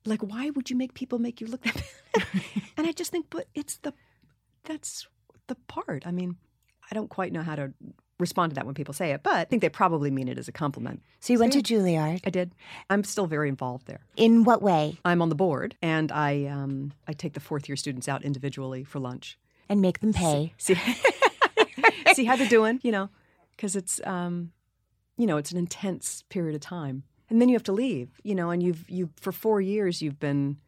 Like, 0.06 0.22
why 0.22 0.50
would 0.50 0.68
you 0.68 0.76
make 0.76 0.94
people 0.94 1.18
make 1.18 1.40
you 1.40 1.46
look 1.46 1.62
that 1.62 1.74
bad? 2.14 2.24
and 2.76 2.86
I 2.86 2.92
just 2.92 3.10
think, 3.10 3.26
but 3.30 3.46
it's 3.54 3.78
the, 3.78 3.94
that's 4.64 5.06
the 5.46 5.54
part. 5.68 6.06
I 6.06 6.10
mean, 6.10 6.36
I 6.90 6.94
don't 6.94 7.08
quite 7.08 7.32
know 7.32 7.42
how 7.42 7.56
to 7.56 7.72
respond 8.18 8.50
to 8.50 8.54
that 8.54 8.64
when 8.64 8.74
people 8.74 8.94
say 8.94 9.12
it, 9.12 9.22
but 9.22 9.34
I 9.34 9.44
think 9.44 9.62
they 9.62 9.68
probably 9.68 10.10
mean 10.10 10.28
it 10.28 10.38
as 10.38 10.48
a 10.48 10.52
compliment. 10.52 11.02
So 11.20 11.32
you 11.32 11.38
went 11.38 11.52
to 11.54 11.62
Juilliard. 11.62 12.20
I 12.24 12.30
did. 12.30 12.54
I'm 12.90 13.04
still 13.04 13.26
very 13.26 13.48
involved 13.48 13.86
there. 13.86 14.00
In 14.16 14.44
what 14.44 14.62
way? 14.62 14.98
I'm 15.04 15.20
on 15.22 15.28
the 15.28 15.34
board, 15.34 15.76
and 15.82 16.12
I 16.12 16.46
um, 16.46 16.92
I 17.08 17.12
take 17.12 17.34
the 17.34 17.40
fourth 17.40 17.68
year 17.68 17.76
students 17.76 18.08
out 18.08 18.22
individually 18.22 18.84
for 18.84 18.98
lunch. 18.98 19.38
And 19.68 19.80
make 19.80 20.00
them 20.00 20.12
pay. 20.12 20.52
See, 20.58 20.74
see 22.14 22.24
how 22.24 22.36
they're 22.36 22.46
doing, 22.48 22.80
you 22.82 22.92
know, 22.92 23.08
because 23.56 23.76
it's 23.76 24.00
um, 24.04 24.52
you 25.16 25.26
know, 25.26 25.36
it's 25.36 25.52
an 25.52 25.58
intense 25.58 26.22
period 26.28 26.54
of 26.54 26.60
time, 26.60 27.04
and 27.30 27.40
then 27.40 27.48
you 27.48 27.54
have 27.54 27.62
to 27.64 27.72
leave, 27.72 28.20
you 28.22 28.34
know, 28.34 28.50
and 28.50 28.62
you've 28.62 28.88
you 28.88 29.10
for 29.16 29.32
four 29.32 29.60
years 29.60 30.02
you've 30.02 30.20
been 30.20 30.58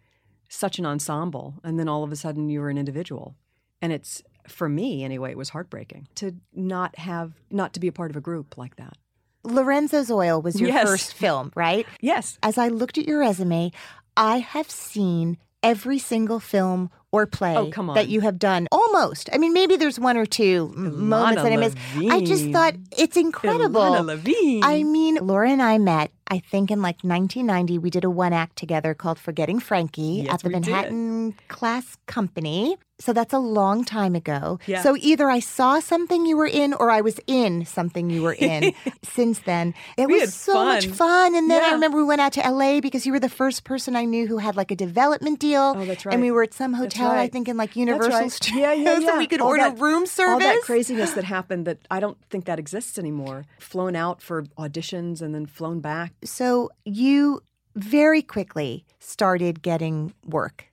such 0.49 0.79
an 0.79 0.87
ensemble, 0.87 1.55
and 1.63 1.79
then 1.79 1.89
all 1.89 2.03
of 2.03 2.13
a 2.13 2.17
sudden 2.17 2.49
you're 2.49 2.71
an 2.71 2.79
individual, 2.79 3.37
and 3.83 3.93
it's 3.93 4.23
for 4.51 4.69
me 4.69 5.05
anyway, 5.05 5.31
it 5.31 5.39
was 5.39 5.49
heartbreaking 5.51 6.09
to 6.17 6.35
not 6.55 6.99
have 6.99 7.33
not 7.51 7.73
to 7.75 7.81
be 7.81 7.89
a 7.89 7.93
part 7.93 8.11
of 8.11 8.17
a 8.17 8.21
group 8.21 8.57
like 8.57 8.77
that. 8.77 8.97
Lorenzo's 9.45 10.11
Oil 10.11 10.43
was 10.43 10.61
your 10.61 10.71
Yes. 10.71 10.89
first 10.89 11.15
film, 11.15 11.53
right? 11.55 11.87
Yes, 12.01 12.39
As 12.43 12.59
I 12.59 12.69
looked 12.69 12.99
at 12.99 13.07
your 13.07 13.21
resume, 13.21 13.71
I 14.17 14.39
have 14.39 14.71
seen 14.71 15.39
every 15.63 15.99
single 15.99 16.41
film 16.41 16.91
or 17.13 17.27
play 17.27 17.55
Oh, 17.57 17.95
that 17.95 18.09
you 18.09 18.21
have 18.21 18.39
done. 18.39 18.67
Almost. 18.73 19.31
I 19.33 19.39
mean, 19.39 19.53
maybe 19.53 19.77
there's 19.77 19.99
one 19.99 20.17
or 20.17 20.27
two 20.27 20.69
moments 20.77 21.43
that 21.43 21.53
I 21.53 21.57
missed. 21.57 21.77
I 22.11 22.21
just 22.21 22.51
thought 22.51 22.75
it's 22.97 23.17
incredible. 23.17 23.81
Ilana 23.81 24.05
Levine. 24.05 24.63
I 24.65 24.83
mean, 24.83 25.17
Laura 25.23 25.51
and 25.51 25.63
I 25.63 25.79
met, 25.79 26.11
I 26.29 26.39
think, 26.41 26.71
in 26.71 26.83
like 26.83 26.97
1990. 27.03 27.79
We 27.79 27.91
did 27.91 28.05
a 28.05 28.11
one 28.11 28.33
act 28.33 28.57
together 28.57 28.95
called 28.95 29.19
Forgetting 29.19 29.61
Frankie 29.61 30.23
Yes, 30.25 30.35
at 30.35 30.43
the 30.43 30.49
we 30.49 30.55
did. 30.55 30.67
Manhattan 30.67 31.35
Class 31.49 31.97
Company. 32.07 32.77
So 32.99 33.13
that's 33.13 33.35
a 33.35 33.39
long 33.39 33.85
time 33.85 34.15
ago. 34.15 34.59
Yeah. 34.67 34.81
So 34.81 34.97
either 34.99 35.29
I 35.29 35.39
saw 35.41 35.81
something 35.81 36.25
you 36.25 36.35
were 36.35 36.47
in 36.47 36.73
or 36.73 36.91
I 36.91 37.03
was 37.03 37.21
in 37.27 37.67
something 37.67 38.09
you 38.09 38.23
were 38.23 38.33
in 38.33 38.73
since 39.03 39.41
then. 39.41 39.75
It 39.99 40.07
We 40.07 40.19
was 40.21 40.33
so 40.33 40.55
much 40.65 40.87
fun. 40.87 40.95
fun. 40.95 41.35
And 41.35 41.51
then 41.51 41.63
I 41.63 41.73
remember 41.73 41.99
we 41.99 42.05
went 42.05 42.23
out 42.23 42.33
to 42.33 42.41
LA 42.51 42.81
because 42.81 43.05
you 43.05 43.13
were 43.13 43.21
the 43.21 43.29
first 43.29 43.65
person 43.65 43.97
I 43.97 44.07
knew 44.07 44.27
who 44.27 44.39
had 44.39 44.57
like 44.57 44.71
a 44.71 44.77
development 44.77 45.41
deal. 45.41 45.75
Oh, 45.77 45.85
that's 45.85 46.07
right. 46.07 46.15
And 46.15 46.23
we 46.23 46.31
were 46.31 46.43
at 46.43 46.55
some 46.55 46.73
hotel, 46.73 47.11
I 47.11 47.29
think, 47.29 47.49
in 47.49 47.59
like 47.59 47.77
Universal 47.77 48.13
right. 48.13 48.33
Studios. 48.33 48.61
Yeah, 48.63 48.73
yeah, 48.73 48.99
yeah. 48.99 49.07
So 49.11 49.19
we 49.19 49.27
could 49.27 49.43
All 49.43 49.49
order 49.49 49.65
that- 49.65 49.79
room 49.79 50.07
service. 50.07 50.33
All 50.33 50.39
that 50.41 50.63
craziness 50.63 51.13
that 51.13 51.25
happened 51.25 51.67
that 51.67 51.79
I 51.91 52.01
don't 52.01 52.17
think 52.31 52.47
that 52.47 52.59
exists 52.59 52.99
anymore. 52.99 53.45
Flown 53.59 53.95
out 53.95 54.23
for 54.23 54.45
auditions 54.59 55.21
and 55.21 55.35
then 55.35 55.45
flown 55.45 55.81
back. 55.81 56.13
So 56.25 56.71
you 56.85 57.41
very 57.75 58.23
quickly 58.23 58.85
started 58.99 59.63
getting 59.63 60.13
work. 60.25 60.67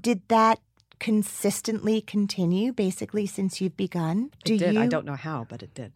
Did 0.00 0.22
that 0.28 0.60
consistently 0.98 2.00
continue 2.00 2.72
basically 2.72 3.26
since 3.26 3.60
you've 3.60 3.76
begun? 3.76 4.30
It 4.40 4.44
Do 4.44 4.58
did. 4.58 4.74
you? 4.74 4.80
I 4.80 4.86
don't 4.86 5.04
know 5.04 5.14
how, 5.16 5.46
but 5.48 5.62
it 5.62 5.74
did. 5.74 5.92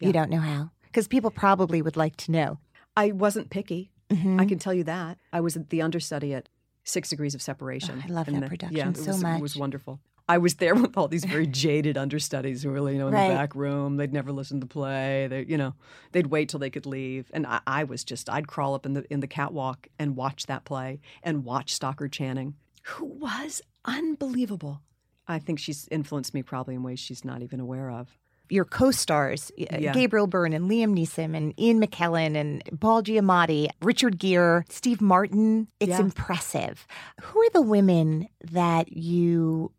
yeah. 0.00 0.06
You 0.08 0.12
don't 0.12 0.30
know 0.30 0.40
how 0.40 0.70
because 0.84 1.08
people 1.08 1.30
probably 1.30 1.82
would 1.82 1.96
like 1.96 2.16
to 2.18 2.30
know. 2.32 2.58
I 2.96 3.10
wasn't 3.12 3.50
picky. 3.50 3.90
Mhm. 4.10 4.40
I 4.40 4.44
can 4.44 4.58
tell 4.58 4.72
you 4.74 4.84
that. 4.84 5.18
I 5.32 5.40
was 5.40 5.54
the 5.70 5.82
understudy 5.82 6.34
at 6.34 6.48
Six 6.84 7.08
Degrees 7.08 7.34
of 7.34 7.42
Separation. 7.42 8.00
Oh, 8.02 8.04
I 8.08 8.12
love 8.12 8.26
that 8.26 8.40
the- 8.40 8.46
production 8.48 8.76
yeah, 8.76 8.92
so 8.92 9.06
was, 9.12 9.22
much. 9.22 9.38
It 9.38 9.42
was 9.42 9.56
wonderful. 9.56 10.00
I 10.28 10.38
was 10.38 10.54
there 10.54 10.74
with 10.84 10.96
all 10.96 11.08
these 11.08 11.24
very 11.24 11.46
jaded 11.46 11.96
understudies 11.98 12.62
who 12.62 12.70
were, 12.70 12.90
you 12.90 12.98
know, 12.98 13.08
in 13.08 13.14
Right. 13.14 13.28
the 13.28 13.34
back 13.34 13.54
room. 13.54 13.96
They'd 13.96 14.12
never 14.12 14.32
listen 14.32 14.60
to 14.60 14.66
play. 14.66 15.26
They, 15.28 15.44
you 15.46 15.58
know, 15.58 15.74
they'd 16.12 16.28
wait 16.28 16.48
till 16.48 16.60
they 16.60 16.70
could 16.70 16.86
leave. 16.86 17.30
And 17.34 17.46
I, 17.46 17.60
I 17.66 17.84
was 17.84 18.04
just, 18.04 18.30
I'd 18.30 18.48
crawl 18.48 18.74
up 18.74 18.86
in 18.86 18.94
the 18.94 19.04
in 19.12 19.20
the 19.20 19.26
catwalk 19.26 19.86
and 19.98 20.16
watch 20.16 20.46
that 20.46 20.64
play 20.64 21.00
and 21.22 21.44
watch 21.44 21.72
Stockard 21.74 22.12
Channing, 22.12 22.54
who 22.84 23.04
was 23.06 23.60
unbelievable. 23.84 24.80
I 25.26 25.38
think 25.38 25.58
she's 25.58 25.88
influenced 25.90 26.34
me 26.34 26.42
probably 26.42 26.74
in 26.74 26.82
ways 26.82 27.00
she's 27.00 27.24
not 27.24 27.42
even 27.42 27.60
aware 27.60 27.90
of. 27.90 28.16
Your 28.50 28.66
co-stars, 28.66 29.50
uh, 29.58 29.78
Yeah. 29.78 29.92
Gabriel 29.94 30.26
Byrne 30.26 30.52
and 30.52 30.70
Liam 30.70 30.94
Neeson 30.94 31.34
and 31.34 31.58
Ian 31.58 31.80
McKellen 31.80 32.36
and 32.36 32.62
Paul 32.78 33.02
Giamatti, 33.02 33.68
Richard 33.80 34.18
Gere, 34.18 34.64
Steve 34.68 35.00
Martin. 35.00 35.68
It's 35.80 35.88
Yeah. 35.90 36.00
impressive. 36.00 36.86
Who 37.22 37.40
are 37.40 37.50
the 37.54 37.62
women 37.62 38.28
that 38.52 38.94
you 38.94 39.72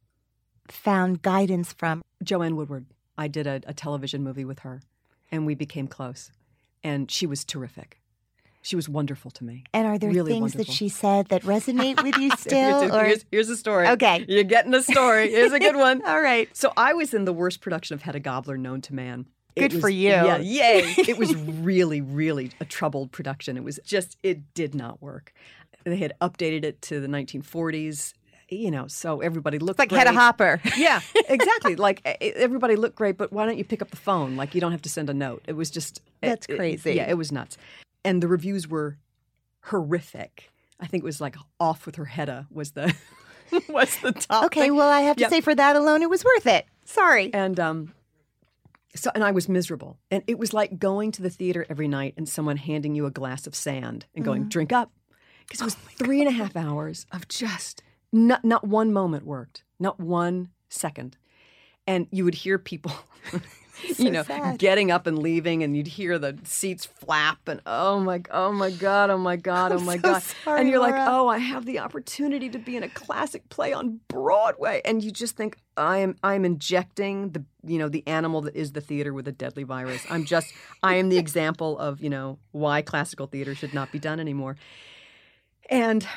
found 0.69 1.21
guidance 1.21 1.73
from? 1.73 2.01
Joanne 2.23 2.55
Woodward. 2.55 2.85
I 3.17 3.27
did 3.27 3.47
a, 3.47 3.61
a 3.65 3.73
television 3.73 4.23
movie 4.23 4.45
with 4.45 4.59
her, 4.59 4.81
and 5.31 5.45
we 5.45 5.55
became 5.55 5.87
close. 5.87 6.31
And 6.83 7.09
she 7.09 7.25
was 7.25 7.43
terrific. 7.43 7.99
She 8.61 8.75
was 8.75 8.89
wonderful 8.89 9.29
to 9.31 9.43
me. 9.43 9.63
And 9.73 9.85
are 9.85 9.99
there 9.99 10.09
Really 10.09 10.31
things 10.31 10.53
that 10.53 10.67
she 10.67 10.89
said 10.89 11.27
that 11.27 11.43
resonate 11.43 12.01
with 12.01 12.17
you 12.17 12.31
still? 12.37 12.81
a- 12.81 12.99
or 12.99 13.05
here's, 13.05 13.25
here's 13.31 13.49
a 13.49 13.57
story. 13.57 13.87
Okay. 13.89 14.25
You're 14.27 14.43
getting 14.43 14.73
a 14.73 14.81
story. 14.81 15.29
Here's 15.29 15.51
a 15.51 15.59
good 15.59 15.75
one. 15.75 16.03
all 16.05 16.19
right. 16.19 16.49
So 16.57 16.73
I 16.75 16.93
was 16.93 17.13
in 17.13 17.25
the 17.25 17.33
worst 17.33 17.61
production 17.61 17.93
of 17.93 18.01
Hedda 18.01 18.21
Gabler 18.21 18.57
known 18.57 18.81
to 18.81 18.95
man. 18.95 19.27
It 19.55 19.69
Good 19.69 19.81
for 19.81 19.87
you. 19.89 20.09
Yeah, 20.09 20.37
yay. 20.37 20.79
it 20.97 21.17
was 21.19 21.35
really, 21.35 22.01
really 22.01 22.51
a 22.59 22.65
troubled 22.65 23.11
production. 23.11 23.55
It 23.55 23.63
was 23.63 23.79
just, 23.85 24.17
it 24.23 24.53
did 24.55 24.73
not 24.73 24.99
work. 24.99 25.31
They 25.83 25.97
had 25.97 26.13
updated 26.19 26.63
it 26.65 26.81
to 26.83 26.99
the 26.99 27.07
1940s, 27.07 28.13
you 28.49 28.69
know, 28.71 28.87
so 28.87 29.21
everybody 29.21 29.57
looked 29.59 29.79
Like 29.79 29.89
great. 29.89 29.99
Hedda 30.05 30.13
Hopper. 30.13 30.61
Yeah, 30.77 31.01
exactly. 31.29 31.75
like 31.87 32.01
everybody 32.21 32.75
looked 32.75 32.95
great, 32.95 33.17
but 33.17 33.31
why 33.33 33.45
don't 33.45 33.57
you 33.57 33.63
pick 33.65 33.81
up 33.81 33.89
the 33.91 33.97
phone? 33.97 34.35
Like 34.35 34.53
you 34.55 34.61
don't 34.61 34.71
have 34.71 34.81
to 34.83 34.89
send 34.89 35.09
a 35.09 35.13
note. 35.13 35.43
It 35.47 35.53
was 35.53 35.69
just 35.69 35.97
it- 36.21 36.27
That's 36.27 36.45
it- 36.47 36.55
crazy. 36.57 36.93
yeah, 36.93 37.09
it 37.09 37.17
was 37.17 37.31
nuts. 37.31 37.57
And 38.03 38.21
the 38.21 38.27
reviews 38.27 38.67
were 38.67 38.97
horrific. 39.61 40.51
I 40.79 40.87
think 40.87 41.03
it 41.03 41.05
was 41.05 41.21
like 41.21 41.35
off 41.59 41.85
with 41.85 41.95
her 41.95 42.05
Hedda 42.05 42.47
was 42.51 42.71
the 42.71 42.93
was 43.69 43.97
the 43.99 44.11
top. 44.11 44.45
Okay, 44.45 44.61
thing. 44.61 44.75
well, 44.75 44.89
I 44.89 45.01
have 45.01 45.15
to 45.17 45.21
Yep. 45.21 45.29
say 45.29 45.41
for 45.41 45.55
that 45.55 45.75
alone, 45.75 46.01
it 46.01 46.09
was 46.09 46.23
worth 46.23 46.45
it. 46.47 46.65
Sorry. 46.85 47.33
And 47.33 47.59
um, 47.59 47.93
so 48.95 49.11
and 49.15 49.23
I 49.23 49.31
was 49.31 49.49
miserable, 49.49 49.97
and 50.11 50.23
it 50.27 50.37
was 50.37 50.53
like 50.53 50.77
going 50.79 51.11
to 51.13 51.21
the 51.21 51.29
theater 51.29 51.65
every 51.69 51.87
night 51.87 52.13
and 52.17 52.27
someone 52.29 52.57
handing 52.57 52.95
you 52.95 53.05
a 53.05 53.11
glass 53.11 53.47
of 53.47 53.55
sand 53.55 54.05
and 54.15 54.23
going, 54.23 54.49
"Drink 54.49 54.71
up," 54.71 54.91
because 55.47 55.61
it 55.61 55.65
was 55.65 55.75
three 55.75 56.19
and 56.21 56.27
a 56.29 56.31
half 56.31 56.55
hours 56.55 57.05
of 57.11 57.27
just 57.27 57.81
not 58.15 58.45
not 58.45 58.65
one 58.65 58.93
moment 58.93 59.25
worked, 59.25 59.63
not 59.79 59.99
one 59.99 60.49
second, 60.69 61.17
and 61.85 62.07
you 62.11 62.23
would 62.23 62.35
hear 62.35 62.57
people. 62.57 62.93
you 63.97 64.09
know, 64.09 64.23
sad. 64.23 64.57
getting 64.57 64.89
up 64.89 65.05
and 65.05 65.19
leaving, 65.19 65.61
and 65.61 65.75
you'd 65.75 65.87
hear 65.87 66.17
the 66.17 66.37
seats 66.43 66.85
flap, 66.85 67.47
and 67.47 67.61
oh 67.65 67.99
my, 67.99 68.21
oh 68.31 68.53
my 68.53 68.71
god, 68.71 69.09
oh 69.09 69.17
my 69.17 69.35
god, 69.35 69.73
oh 69.73 69.79
my 69.79 69.97
so 69.97 70.01
god, 70.01 70.23
sorry, 70.43 70.61
and 70.61 70.69
you're 70.69 70.79
like, 70.79 70.95
oh, 70.95 71.27
I 71.27 71.39
have 71.39 71.65
the 71.65 71.79
opportunity 71.79 72.49
to 72.49 72.57
be 72.57 72.77
in 72.77 72.83
a 72.83 72.89
classic 72.89 73.49
play 73.49 73.73
on 73.73 73.99
Broadway, 74.07 74.81
and 74.85 75.03
you 75.03 75.11
just 75.11 75.35
think, 75.35 75.57
I 75.75 75.97
am, 75.97 76.15
I 76.23 76.35
am 76.35 76.45
injecting 76.45 77.31
the, 77.31 77.43
you 77.65 77.77
know, 77.77 77.89
the 77.89 78.07
animal 78.07 78.41
that 78.41 78.55
is 78.55 78.71
the 78.71 78.81
theater 78.81 79.13
with 79.13 79.27
a 79.27 79.33
deadly 79.33 79.63
virus. 79.63 80.05
I'm 80.09 80.23
just, 80.23 80.53
I 80.81 80.95
am 80.95 81.09
the 81.09 81.17
example 81.25 81.77
of, 81.77 81.99
you 81.99 82.09
know, 82.09 82.39
why 82.51 82.81
classical 82.81 83.27
theater 83.27 83.55
should 83.55 83.73
not 83.73 83.91
be 83.91 83.99
done 83.99 84.21
anymore. 84.21 84.55
And 85.69 86.07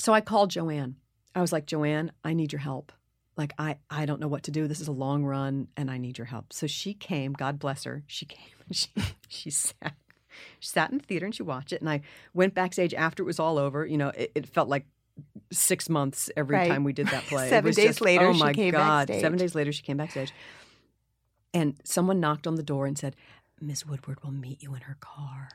so 0.00 0.12
I 0.12 0.20
called 0.20 0.50
Joanne. 0.50 0.96
I 1.34 1.40
was 1.40 1.52
like, 1.52 1.66
Joanne, 1.66 2.10
I 2.24 2.32
need 2.32 2.52
your 2.52 2.60
help. 2.60 2.92
Like, 3.36 3.52
I, 3.58 3.76
I 3.88 4.04
don't 4.06 4.20
know 4.20 4.28
what 4.28 4.42
to 4.44 4.50
do. 4.50 4.66
This 4.66 4.80
is 4.80 4.88
a 4.88 4.92
long 4.92 5.24
run 5.24 5.68
and 5.76 5.90
I 5.90 5.96
need 5.98 6.18
your 6.18 6.26
help. 6.26 6.52
So 6.52 6.66
she 6.66 6.92
came, 6.94 7.32
God 7.32 7.58
bless 7.58 7.84
her. 7.84 8.02
She 8.06 8.26
came 8.26 8.54
and 8.66 8.76
she, 8.76 8.88
she 9.28 9.50
sat. 9.50 9.94
She 10.58 10.68
sat 10.68 10.90
in 10.90 10.98
the 10.98 11.04
theater 11.04 11.26
and 11.26 11.34
she 11.34 11.42
watched 11.42 11.72
it. 11.72 11.80
And 11.80 11.88
I 11.88 12.00
went 12.34 12.54
backstage 12.54 12.94
after 12.94 13.22
it 13.22 13.26
was 13.26 13.38
all 13.38 13.58
over. 13.58 13.86
You 13.86 13.98
know, 13.98 14.08
it, 14.08 14.32
it 14.34 14.46
felt 14.46 14.68
like 14.68 14.86
six 15.52 15.88
months 15.88 16.30
every 16.36 16.56
Right. 16.56 16.68
time 16.68 16.84
we 16.84 16.92
did 16.92 17.08
that 17.08 17.24
play. 17.28 17.46
It 17.46 17.50
Seven 17.50 17.72
days 17.72 17.86
just- 17.86 18.00
later, 18.00 18.26
oh 18.28 18.32
she 18.32 18.40
my 18.40 18.52
came 18.52 18.72
God. 18.72 19.06
backstage. 19.08 19.20
Seven 19.22 19.38
days 19.38 19.54
later, 19.54 19.72
she 19.72 19.82
came 19.82 19.96
backstage. 19.98 20.32
And 21.54 21.74
someone 21.84 22.20
knocked 22.20 22.46
on 22.46 22.54
the 22.56 22.62
door 22.62 22.86
and 22.86 22.96
said, 22.98 23.16
Miss 23.60 23.84
Woodward 23.86 24.22
will 24.22 24.30
meet 24.32 24.62
you 24.62 24.74
in 24.74 24.82
her 24.82 24.96
car. 25.00 25.48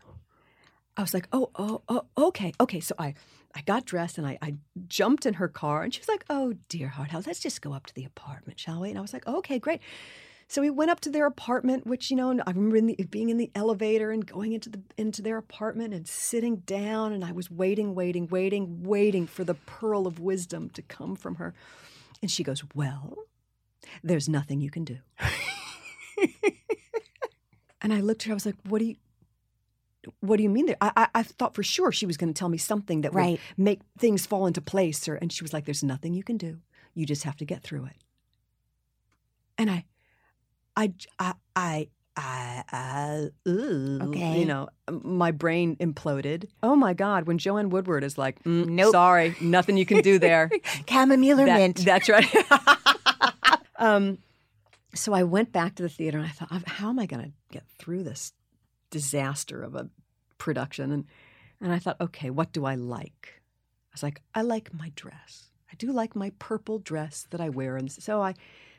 I 0.97 1.01
was 1.01 1.13
like, 1.13 1.27
oh, 1.31 1.51
oh, 1.55 1.81
oh, 1.89 2.05
okay, 2.17 2.53
okay. 2.59 2.79
So 2.79 2.95
I, 2.97 3.15
I 3.53 3.61
got 3.61 3.85
dressed 3.85 4.17
and 4.17 4.25
I, 4.25 4.37
I 4.41 4.55
jumped 4.87 5.25
in 5.25 5.35
her 5.35 5.47
car, 5.47 5.83
and 5.83 5.93
she 5.93 5.99
was 5.99 6.07
like, 6.07 6.25
oh, 6.29 6.53
dear 6.69 6.87
heart, 6.87 7.11
how 7.11 7.21
let's 7.25 7.39
just 7.39 7.61
go 7.61 7.73
up 7.73 7.85
to 7.87 7.93
the 7.93 8.05
apartment, 8.05 8.59
shall 8.59 8.81
we? 8.81 8.89
And 8.89 8.97
I 8.97 9.01
was 9.01 9.13
like, 9.13 9.27
okay, 9.27 9.59
great. 9.59 9.81
So 10.47 10.61
we 10.61 10.69
went 10.69 10.91
up 10.91 10.99
to 11.01 11.09
their 11.09 11.25
apartment, 11.25 11.87
which 11.87 12.11
you 12.11 12.17
know, 12.17 12.31
I 12.45 12.51
remember 12.51 12.77
in 12.77 12.85
the, 12.85 12.95
being 13.09 13.29
in 13.29 13.37
the 13.37 13.51
elevator 13.55 14.11
and 14.11 14.25
going 14.25 14.53
into 14.53 14.69
the 14.69 14.81
into 14.97 15.21
their 15.21 15.37
apartment 15.37 15.93
and 15.93 16.07
sitting 16.07 16.57
down, 16.57 17.13
and 17.13 17.25
I 17.25 17.31
was 17.31 17.49
waiting, 17.49 17.95
waiting, 17.95 18.27
waiting, 18.27 18.83
waiting 18.83 19.25
for 19.25 19.43
the 19.43 19.55
pearl 19.55 20.05
of 20.05 20.19
wisdom 20.19 20.69
to 20.71 20.81
come 20.83 21.15
from 21.15 21.35
her, 21.35 21.55
and 22.21 22.29
she 22.29 22.43
goes, 22.43 22.63
well, 22.75 23.17
there's 24.03 24.29
nothing 24.29 24.61
you 24.61 24.69
can 24.69 24.83
do. 24.83 24.97
and 27.81 27.91
I 27.91 28.01
looked 28.01 28.21
at 28.23 28.27
her. 28.27 28.33
I 28.33 28.35
was 28.35 28.45
like, 28.45 28.55
what 28.67 28.79
do 28.79 28.85
you? 28.85 28.95
What 30.21 30.37
do 30.37 30.43
you 30.43 30.49
mean 30.49 30.65
there? 30.67 30.77
I, 30.81 30.91
I, 30.95 31.07
I 31.15 31.23
thought 31.23 31.55
for 31.55 31.63
sure 31.63 31.91
she 31.91 32.05
was 32.05 32.17
going 32.17 32.33
to 32.33 32.37
tell 32.37 32.49
me 32.49 32.57
something 32.57 33.01
that 33.01 33.13
Right. 33.13 33.39
would 33.57 33.63
make 33.65 33.79
things 33.97 34.25
fall 34.25 34.45
into 34.47 34.61
place. 34.61 35.07
Or, 35.07 35.15
and 35.15 35.31
she 35.31 35.43
was 35.43 35.53
like, 35.53 35.65
"There's 35.65 35.83
nothing 35.83 36.13
you 36.13 36.23
can 36.23 36.37
do. 36.37 36.59
You 36.93 37.05
just 37.05 37.23
have 37.23 37.35
to 37.37 37.45
get 37.45 37.63
through 37.63 37.85
it." 37.85 37.95
And 39.57 39.69
I, 39.71 39.85
I, 40.75 40.93
I, 41.19 41.33
I, 41.55 41.87
I, 42.17 42.63
I 42.71 43.27
ooh, 43.49 43.99
Okay. 44.03 44.39
you 44.39 44.45
know, 44.45 44.69
my 44.89 45.31
brain 45.31 45.75
imploded. 45.77 46.47
Oh 46.63 46.75
my 46.75 46.93
God! 46.93 47.25
When 47.27 47.37
Joanne 47.37 47.69
Woodward 47.69 48.03
is 48.03 48.17
like, 48.17 48.41
mm, 48.43 48.65
Nope. 48.67 48.91
"Sorry, 48.91 49.35
nothing 49.41 49.77
you 49.77 49.85
can 49.85 50.01
do 50.01 50.19
there." 50.19 50.49
Chamomile 50.89 51.41
or 51.41 51.45
That- 51.45 51.57
mint. 51.57 51.77
That's 51.85 52.07
right. 52.09 52.25
um, 53.79 54.17
so 54.93 55.13
I 55.13 55.23
went 55.23 55.51
back 55.51 55.75
to 55.75 55.83
the 55.83 55.89
theater 55.89 56.17
and 56.17 56.27
I 56.27 56.29
thought, 56.29 56.63
how 56.67 56.89
am 56.89 56.99
I 56.99 57.05
going 57.05 57.23
to 57.23 57.31
get 57.51 57.63
through 57.77 58.03
this 58.03 58.31
disaster 58.95 59.61
of 59.61 59.75
a 59.75 59.89
production? 60.37 60.91
And 60.91 61.05
and 61.59 61.73
I 61.73 61.79
thought, 61.79 61.99
okay, 61.99 62.29
what 62.29 62.53
do 62.53 62.65
I 62.65 62.75
like? 62.75 63.41
I 63.91 63.93
was 63.93 64.03
like, 64.03 64.21
I 64.33 64.41
like 64.41 64.73
my 64.73 64.91
dress. 64.95 65.51
I 65.71 65.75
do 65.75 65.91
like 65.91 66.15
my 66.15 66.31
purple 66.39 66.79
dress 66.79 67.27
that 67.31 67.41
I 67.41 67.49
wear, 67.49 67.75
and 67.75 67.91
so 67.91 68.21
I 68.21 68.35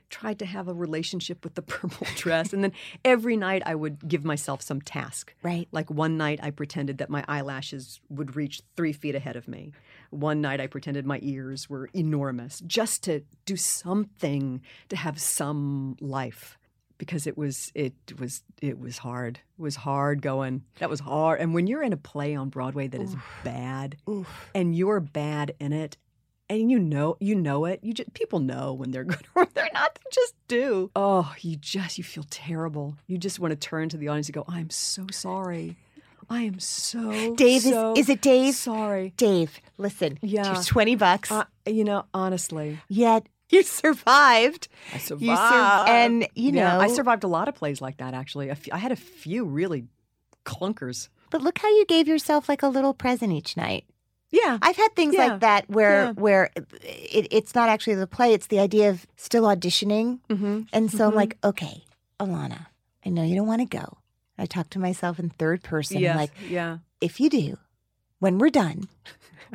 tried 0.09 0.39
to 0.39 0.47
have 0.47 0.69
a 0.69 0.75
relationship 0.75 1.45
with 1.45 1.55
the 1.55 1.63
purple 1.75 2.07
dress. 2.15 2.53
And 2.53 2.63
then 2.65 2.73
every 3.05 3.37
night 3.37 3.63
I 3.67 3.75
would 3.75 4.09
give 4.09 4.25
myself 4.25 4.63
some 4.63 4.81
task. 4.81 5.35
Right. 5.43 5.69
Like 5.73 5.91
one 5.91 6.17
night 6.17 6.41
I 6.43 6.51
pretended 6.51 6.99
that 6.99 7.11
my 7.11 7.25
eyelashes 7.29 8.01
would 8.09 8.37
reach 8.37 8.63
three 8.77 8.93
feet 8.93 9.15
ahead 9.15 9.37
of 9.37 9.49
me. 9.49 9.73
One 10.11 10.41
night 10.41 10.61
I 10.61 10.69
pretended 10.69 11.07
my 11.07 11.19
ears 11.23 11.69
were 11.69 11.91
enormous, 11.93 12.61
just 12.67 13.03
to 13.05 13.25
do 13.45 13.57
something 13.57 14.63
to 14.89 14.97
have 14.97 15.21
some 15.21 15.97
life. 16.01 16.57
Because 16.99 17.27
it 17.27 17.37
was 17.37 17.71
it 17.75 17.93
was 18.19 18.43
it 18.63 18.79
was 18.79 18.99
hard. 18.99 19.41
It 19.59 19.63
was 19.63 19.77
hard 19.77 20.23
going. 20.23 20.65
That 20.79 20.89
was 20.91 21.01
hard. 21.01 21.41
And 21.41 21.53
when 21.55 21.67
you're 21.67 21.83
in 21.83 21.93
a 21.93 21.97
play 21.99 22.35
on 22.35 22.49
Broadway 22.49 22.87
that 22.89 23.01
is 23.01 23.15
bad, 23.45 23.97
Oof. 24.09 24.51
and 24.55 24.75
you're 24.75 25.01
bad 25.01 25.55
in 25.61 25.73
it 25.73 25.97
and 26.49 26.71
you 26.71 26.79
know 26.79 27.17
you 27.21 27.35
know 27.35 27.65
it 27.65 27.81
you 27.83 27.93
just 27.93 28.15
people 28.15 28.39
know 28.39 28.73
when 28.73 28.93
they're 28.93 29.03
good 29.15 29.27
or 29.35 29.47
they're 29.55 29.69
not 29.75 29.95
they 29.97 30.11
just 30.13 30.33
do 30.47 30.93
oh 30.95 31.35
you 31.41 31.57
just 31.57 31.99
you 31.99 32.05
feel 32.05 32.25
terrible 32.31 32.95
you 33.09 33.19
just 33.19 33.41
want 33.41 33.51
to 33.51 33.57
turn 33.57 33.89
to 33.89 33.97
the 33.97 34.07
audience 34.07 34.29
and 34.29 34.35
go 34.35 34.45
i'm 34.47 34.71
so 34.71 35.05
sorry 35.11 35.77
i 36.31 36.43
am 36.43 36.61
so 36.61 37.35
Dave, 37.35 37.57
is- 37.67 37.73
so 37.73 37.95
is 37.97 38.09
it 38.09 38.23
Dave? 38.23 38.55
sorry 38.55 39.13
Dave, 39.17 39.61
listen. 39.77 40.19
Yeah. 40.23 40.63
20 40.65 40.95
bucks. 40.95 41.33
uh, 41.33 41.43
you 41.67 41.83
know 41.83 42.05
honestly 42.15 42.79
Yet 42.89 43.27
you 43.51 43.63
survived. 43.63 44.69
i 44.95 44.99
survived 44.99 45.23
You 45.23 45.37
sur- 45.37 45.85
and, 45.89 46.29
you 46.35 46.53
Yeah, 46.53 46.75
know- 46.75 46.81
i 46.81 46.89
survived 46.89 47.25
a 47.25 47.29
lot 47.29 47.49
of 47.49 47.55
plays 47.55 47.81
like 47.81 47.99
that 47.99 48.13
actually 48.15 48.49
A 48.51 48.57
I 48.73 48.79
had 48.79 48.93
a 48.93 48.97
few 48.97 49.45
really 49.45 49.85
clunkers 50.45 51.09
But 51.31 51.43
look 51.43 51.59
how 51.59 51.69
you 51.69 51.85
gave 51.87 52.07
yourself 52.09 52.49
like 52.49 52.63
a 52.63 52.69
little 52.69 52.95
present 52.95 53.33
each 53.33 53.57
night. 53.57 53.85
yeah 54.31 54.59
I've 54.63 54.77
had 54.77 54.95
things 54.95 55.15
Yeah. 55.15 55.27
like 55.27 55.41
that 55.41 55.69
where 55.71 56.05
Yeah. 56.07 56.13
where 56.13 56.51
it, 56.83 57.29
it's 57.31 57.55
not 57.55 57.69
actually 57.69 57.95
the 57.97 58.07
play; 58.07 58.33
it's 58.35 58.47
the 58.49 58.59
idea 58.61 58.91
of 58.91 59.07
still 59.17 59.45
auditioning. 59.45 60.21
mm-hmm. 60.29 60.63
And 60.73 60.91
so 60.91 61.07
I'm 61.07 61.13
Mhm. 61.13 61.17
like, 61.23 61.39
okay, 61.45 61.85
Ilana, 62.21 62.67
I 63.05 63.09
know 63.11 63.23
you 63.23 63.35
don't 63.37 63.47
want 63.47 63.63
to 63.69 63.79
go. 63.81 63.99
I 64.39 64.47
talk 64.47 64.69
to 64.71 64.79
myself 64.79 65.19
in 65.19 65.31
third 65.31 65.63
person. 65.63 66.01
yes 66.01 66.11
I'm 66.13 66.17
like, 66.21 66.33
yeah 66.49 66.79
if 67.01 67.21
you 67.21 67.29
do, 67.31 67.59
when 68.19 68.39
we're 68.39 68.51
done, 68.51 68.89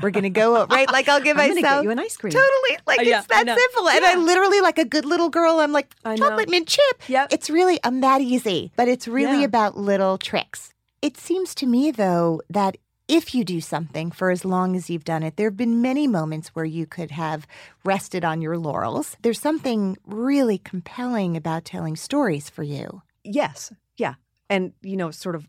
we're 0.02 0.10
gonna 0.12 0.30
go 0.30 0.65
right. 0.69 0.91
Like 0.91 1.08
I'll 1.10 1.21
give 1.21 1.38
i'm 1.38 1.50
myself 1.50 1.78
get 1.78 1.84
you 1.84 1.89
an 1.91 2.00
ice 2.00 2.17
cream 2.17 2.32
totally 2.34 2.78
like 2.88 3.00
Uh, 3.00 3.04
yeah, 3.04 3.19
it's 3.19 3.28
that 3.28 3.45
simple. 3.47 3.89
And 3.89 4.06
I 4.06 4.15
literally 4.15 4.62
like 4.62 4.78
a 4.78 4.86
good 4.86 5.06
little 5.06 5.30
girl. 5.30 5.60
I'm 5.60 5.71
like 5.71 5.93
chocolate 6.04 6.50
mint 6.50 6.67
chip. 6.67 7.10
Yep. 7.10 7.34
It's 7.34 7.50
really 7.50 7.80
I'm 7.84 8.02
that 8.02 8.21
easy, 8.21 8.71
but 8.76 8.88
it's 8.88 9.08
really 9.08 9.39
Yeah. 9.39 9.45
about 9.45 9.78
little 9.78 10.17
tricks. 10.17 10.74
It 11.02 11.17
seems 11.17 11.56
to 11.56 11.65
me 11.65 11.91
though 11.91 12.41
that 12.50 12.78
if 13.08 13.36
you 13.36 13.43
do 13.43 13.60
something 13.60 14.10
for 14.12 14.30
as 14.32 14.45
long 14.45 14.74
as 14.76 14.89
you've 14.89 15.04
done 15.04 15.21
it, 15.24 15.36
there 15.36 15.47
have 15.50 15.58
been 15.58 15.82
many 15.82 16.08
moments 16.08 16.50
where 16.50 16.63
you 16.63 16.86
could 16.86 17.12
have 17.12 17.45
rested 17.84 18.24
on 18.24 18.41
your 18.41 18.58
laurels. 18.58 19.17
There's 19.21 19.39
something 19.41 19.97
really 20.06 20.58
compelling 20.58 21.36
about 21.36 21.65
telling 21.65 21.97
stories 21.97 22.50
for 22.50 22.63
you. 22.63 23.02
Yes, 23.26 23.74
yeah, 23.97 24.13
and 24.50 24.71
you 24.82 24.95
know, 24.95 25.12
sort 25.12 25.36
of 25.36 25.45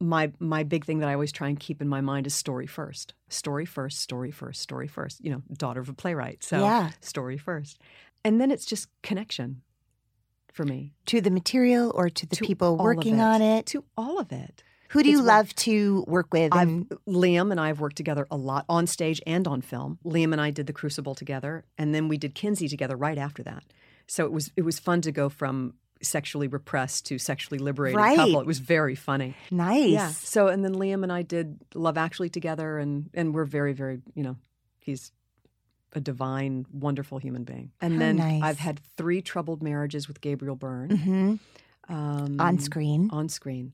my 0.00 0.32
my 0.40 0.62
big 0.64 0.84
thing 0.84 0.98
that 0.98 1.08
I 1.08 1.12
always 1.14 1.32
try 1.32 1.48
and 1.48 1.58
keep 1.58 1.80
in 1.80 1.88
my 1.88 2.00
mind 2.00 2.26
is 2.26 2.34
story 2.34 2.66
first, 2.66 3.14
story 3.28 3.64
first, 3.64 4.00
story 4.00 4.30
first, 4.30 4.60
story 4.60 4.88
first. 4.88 5.22
You 5.24 5.30
know, 5.30 5.42
daughter 5.52 5.80
of 5.80 5.88
a 5.88 5.92
playwright, 5.94 6.42
so 6.42 6.60
Yeah. 6.60 6.90
story 7.00 7.38
first, 7.38 7.78
and 8.24 8.40
then 8.40 8.50
it's 8.50 8.64
just 8.66 8.88
connection 9.02 9.62
for 10.52 10.64
me 10.64 10.94
To 11.06 11.20
the 11.20 11.30
material 11.30 11.92
or 11.94 12.08
to 12.10 12.26
the 12.26 12.36
To 12.36 12.44
people 12.44 12.76
working 12.76 13.20
on 13.20 13.40
it. 13.42 13.66
to 13.66 13.84
all 13.96 14.18
of 14.18 14.32
it. 14.32 14.64
Who 14.90 15.02
do 15.02 15.10
you 15.10 15.18
it's 15.18 15.26
what- 15.26 15.34
love 15.34 15.54
to 15.56 16.04
work 16.08 16.32
with? 16.32 16.52
I've, 16.52 16.66
And 16.66 16.88
Liam 17.06 17.50
and 17.52 17.60
I 17.60 17.68
have 17.68 17.78
worked 17.78 17.96
together 17.96 18.26
a 18.30 18.36
lot 18.36 18.64
on 18.68 18.86
stage 18.86 19.20
and 19.26 19.46
on 19.46 19.60
film. 19.60 19.98
Liam 20.04 20.32
and 20.32 20.40
I 20.40 20.50
did 20.50 20.66
The 20.66 20.72
Crucible 20.72 21.14
together, 21.14 21.66
and 21.76 21.94
then 21.94 22.08
we 22.08 22.16
did 22.16 22.34
Kinsey 22.34 22.68
together 22.68 22.96
right 22.96 23.18
after 23.18 23.42
that. 23.44 23.64
So 24.08 24.24
it 24.24 24.32
was 24.32 24.50
it 24.56 24.62
was 24.62 24.78
fun 24.80 25.02
to 25.02 25.12
go 25.12 25.28
from 25.28 25.74
sexually 26.02 26.48
repressed 26.48 27.06
to 27.06 27.18
sexually 27.18 27.58
liberated 27.58 27.96
Right. 27.98 28.16
couple. 28.16 28.40
It 28.40 28.46
was 28.46 28.58
very 28.58 28.94
funny. 28.94 29.34
nice. 29.50 29.90
Yeah. 29.90 30.08
So 30.08 30.48
and 30.48 30.64
then 30.64 30.74
Liam 30.74 31.02
and 31.02 31.12
I 31.12 31.22
did 31.22 31.58
Love 31.74 31.98
Actually 31.98 32.28
together, 32.30 32.78
and 32.78 33.10
and 33.14 33.34
we're 33.34 33.44
very 33.44 33.72
very 33.72 34.00
you 34.14 34.22
know 34.22 34.36
he's 34.80 35.12
a 35.94 36.00
divine, 36.00 36.66
wonderful 36.72 37.18
human 37.18 37.44
being. 37.44 37.72
And 37.80 37.94
How 37.94 37.98
then 37.98 38.16
nice. 38.16 38.42
I've 38.42 38.58
had 38.58 38.80
three 38.96 39.22
troubled 39.22 39.62
marriages 39.62 40.06
with 40.06 40.20
Gabriel 40.20 40.54
Byrne 40.56 40.90
hmm 40.90 41.34
um, 41.92 42.38
On 42.40 42.58
screen. 42.58 43.08
On 43.12 43.28
screen, 43.30 43.72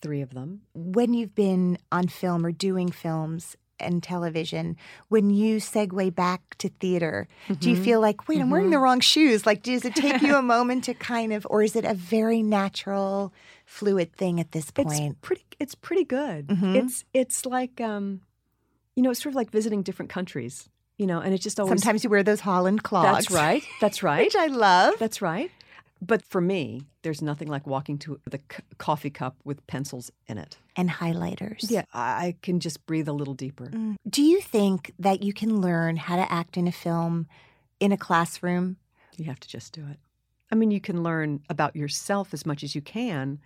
three 0.00 0.20
of 0.22 0.34
them. 0.34 0.62
when 0.74 1.14
you've 1.14 1.34
been 1.34 1.78
on 1.92 2.08
film 2.08 2.44
or 2.44 2.50
doing 2.52 2.90
films 2.90 3.56
and 3.82 4.02
television, 4.02 4.76
when 5.08 5.30
you 5.30 5.56
segue 5.56 6.14
back 6.14 6.54
to 6.58 6.68
theater, 6.68 7.28
do 7.58 7.70
you 7.70 7.76
Mhm. 7.76 7.84
feel 7.84 8.00
like, 8.00 8.28
wait, 8.28 8.40
I'm 8.40 8.50
wearing 8.50 8.68
Mhm. 8.68 8.72
the 8.72 8.78
wrong 8.78 9.00
shoes? 9.00 9.44
Like, 9.46 9.62
does 9.62 9.84
it 9.84 9.94
take 9.94 10.22
you 10.22 10.36
a 10.36 10.42
moment 10.42 10.84
to 10.84 10.94
kind 10.94 11.32
of, 11.32 11.46
or 11.50 11.62
is 11.62 11.74
it 11.76 11.84
a 11.84 11.94
very 11.94 12.42
natural, 12.42 13.32
fluid 13.66 14.12
thing 14.14 14.38
at 14.40 14.52
this 14.52 14.70
point? 14.70 14.88
It's 14.92 15.14
pretty. 15.20 15.44
It's 15.58 15.74
pretty 15.74 16.04
good. 16.04 16.48
Mhm. 16.48 16.74
It's 16.76 17.04
it's 17.14 17.46
like 17.46 17.80
um, 17.80 18.20
you 18.96 19.02
know, 19.02 19.10
it's 19.10 19.22
sort 19.22 19.32
of 19.32 19.36
like 19.36 19.50
visiting 19.50 19.82
different 19.82 20.10
countries. 20.10 20.68
You 20.98 21.06
know, 21.06 21.20
and 21.20 21.34
it's 21.34 21.42
just 21.42 21.58
always 21.58 21.70
Sometimes 21.80 22.04
you 22.04 22.10
wear 22.10 22.22
those 22.22 22.40
Holland 22.40 22.82
clogs. 22.84 23.26
That's 23.26 23.30
right. 23.30 23.62
That's 23.80 24.02
right. 24.10 24.24
Which 24.24 24.36
I 24.36 24.46
love. 24.46 24.94
That's 25.00 25.20
right. 25.22 25.50
But 26.04 26.24
for 26.26 26.40
me, 26.40 26.82
there's 27.02 27.22
nothing 27.22 27.46
like 27.46 27.64
walking 27.64 27.96
to 27.98 28.18
the 28.28 28.40
c- 28.50 28.62
coffee 28.78 29.08
cup 29.10 29.36
with 29.44 29.64
pencils 29.68 30.10
in 30.26 30.36
it. 30.36 30.58
and 30.74 30.90
highlighters. 30.90 31.70
Yeah, 31.70 31.84
I 31.94 32.34
can 32.42 32.58
just 32.58 32.84
breathe 32.86 33.06
a 33.08 33.12
little 33.12 33.34
deeper. 33.34 33.66
Mm. 33.66 33.96
Do 34.08 34.22
you 34.22 34.40
think 34.40 34.92
that 34.98 35.22
you 35.22 35.32
can 35.32 35.60
learn 35.60 35.96
how 35.96 36.16
to 36.16 36.32
act 36.32 36.56
in 36.56 36.66
a 36.66 36.72
film 36.72 37.28
in 37.78 37.92
a 37.92 37.96
classroom? 37.96 38.78
You 39.16 39.26
have 39.26 39.38
to 39.40 39.48
just 39.48 39.72
do 39.72 39.86
it. 39.86 39.98
I 40.50 40.54
mean, 40.56 40.70
you 40.72 40.80
can 40.80 41.02
learn 41.02 41.40
about 41.48 41.76
yourself 41.76 42.34
as 42.34 42.44
much 42.44 42.64
as 42.64 42.74
you 42.74 42.80
can, 42.82 43.38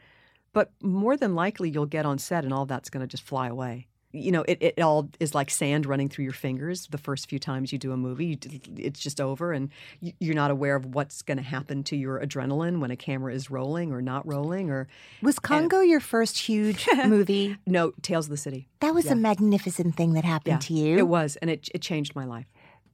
but 0.53 0.71
more 0.83 1.16
than 1.16 1.35
likely 1.35 1.69
you'll 1.69 1.87
get 1.87 2.07
on 2.07 2.19
set 2.19 2.42
and 2.45 2.55
all 2.55 2.64
that's 2.66 2.88
going 2.90 3.03
to 3.03 3.07
just 3.07 3.23
fly 3.23 3.49
away. 3.49 3.87
You 4.12 4.33
know, 4.33 4.45
it, 4.49 4.59
it 4.62 4.81
all 4.81 5.11
is 5.21 5.35
like 5.35 5.51
sand 5.51 5.85
running 5.85 6.09
through 6.09 6.25
your 6.25 6.33
fingers 6.33 6.87
the 6.87 6.97
first 6.99 7.29
few 7.29 7.38
times 7.38 7.71
you 7.73 7.79
do 7.79 7.92
a 7.92 7.97
movie. 7.97 8.38
It's 8.77 8.99
just 9.01 9.21
over, 9.21 9.53
and 9.53 9.69
you- 10.01 10.14
you're 10.21 10.35
not 10.35 10.51
aware 10.51 10.75
of 10.77 10.87
what's 10.95 11.21
going 11.23 11.37
to 11.37 11.42
happen 11.42 11.83
to 11.85 11.97
your 11.97 12.21
adrenaline 12.21 12.79
when 12.81 12.90
a 12.90 12.97
camera 12.97 13.35
is 13.35 13.51
rolling 13.51 13.92
or 13.92 14.01
not 14.01 14.27
rolling. 14.27 14.71
Or 14.71 14.88
Was 15.23 15.38
Congo 15.38 15.81
your 15.81 16.01
first 16.01 16.38
huge 16.38 16.87
movie? 17.07 17.57
no, 17.66 17.92
Tales 18.03 18.27
of 18.27 18.31
the 18.31 18.37
City. 18.37 18.69
That 18.81 18.95
was 18.95 19.07
Yeah. 19.07 19.12
a 19.12 19.16
magnificent 19.16 19.97
thing 19.97 20.14
that 20.14 20.25
happened 20.25 20.55
Yeah, 20.55 20.59
to 20.69 20.75
you. 20.75 20.97
It 20.99 21.09
was, 21.09 21.37
and 21.37 21.51
it, 21.51 21.69
it 21.75 21.83
changed 21.83 22.14
my 22.14 22.25
life. 22.25 22.47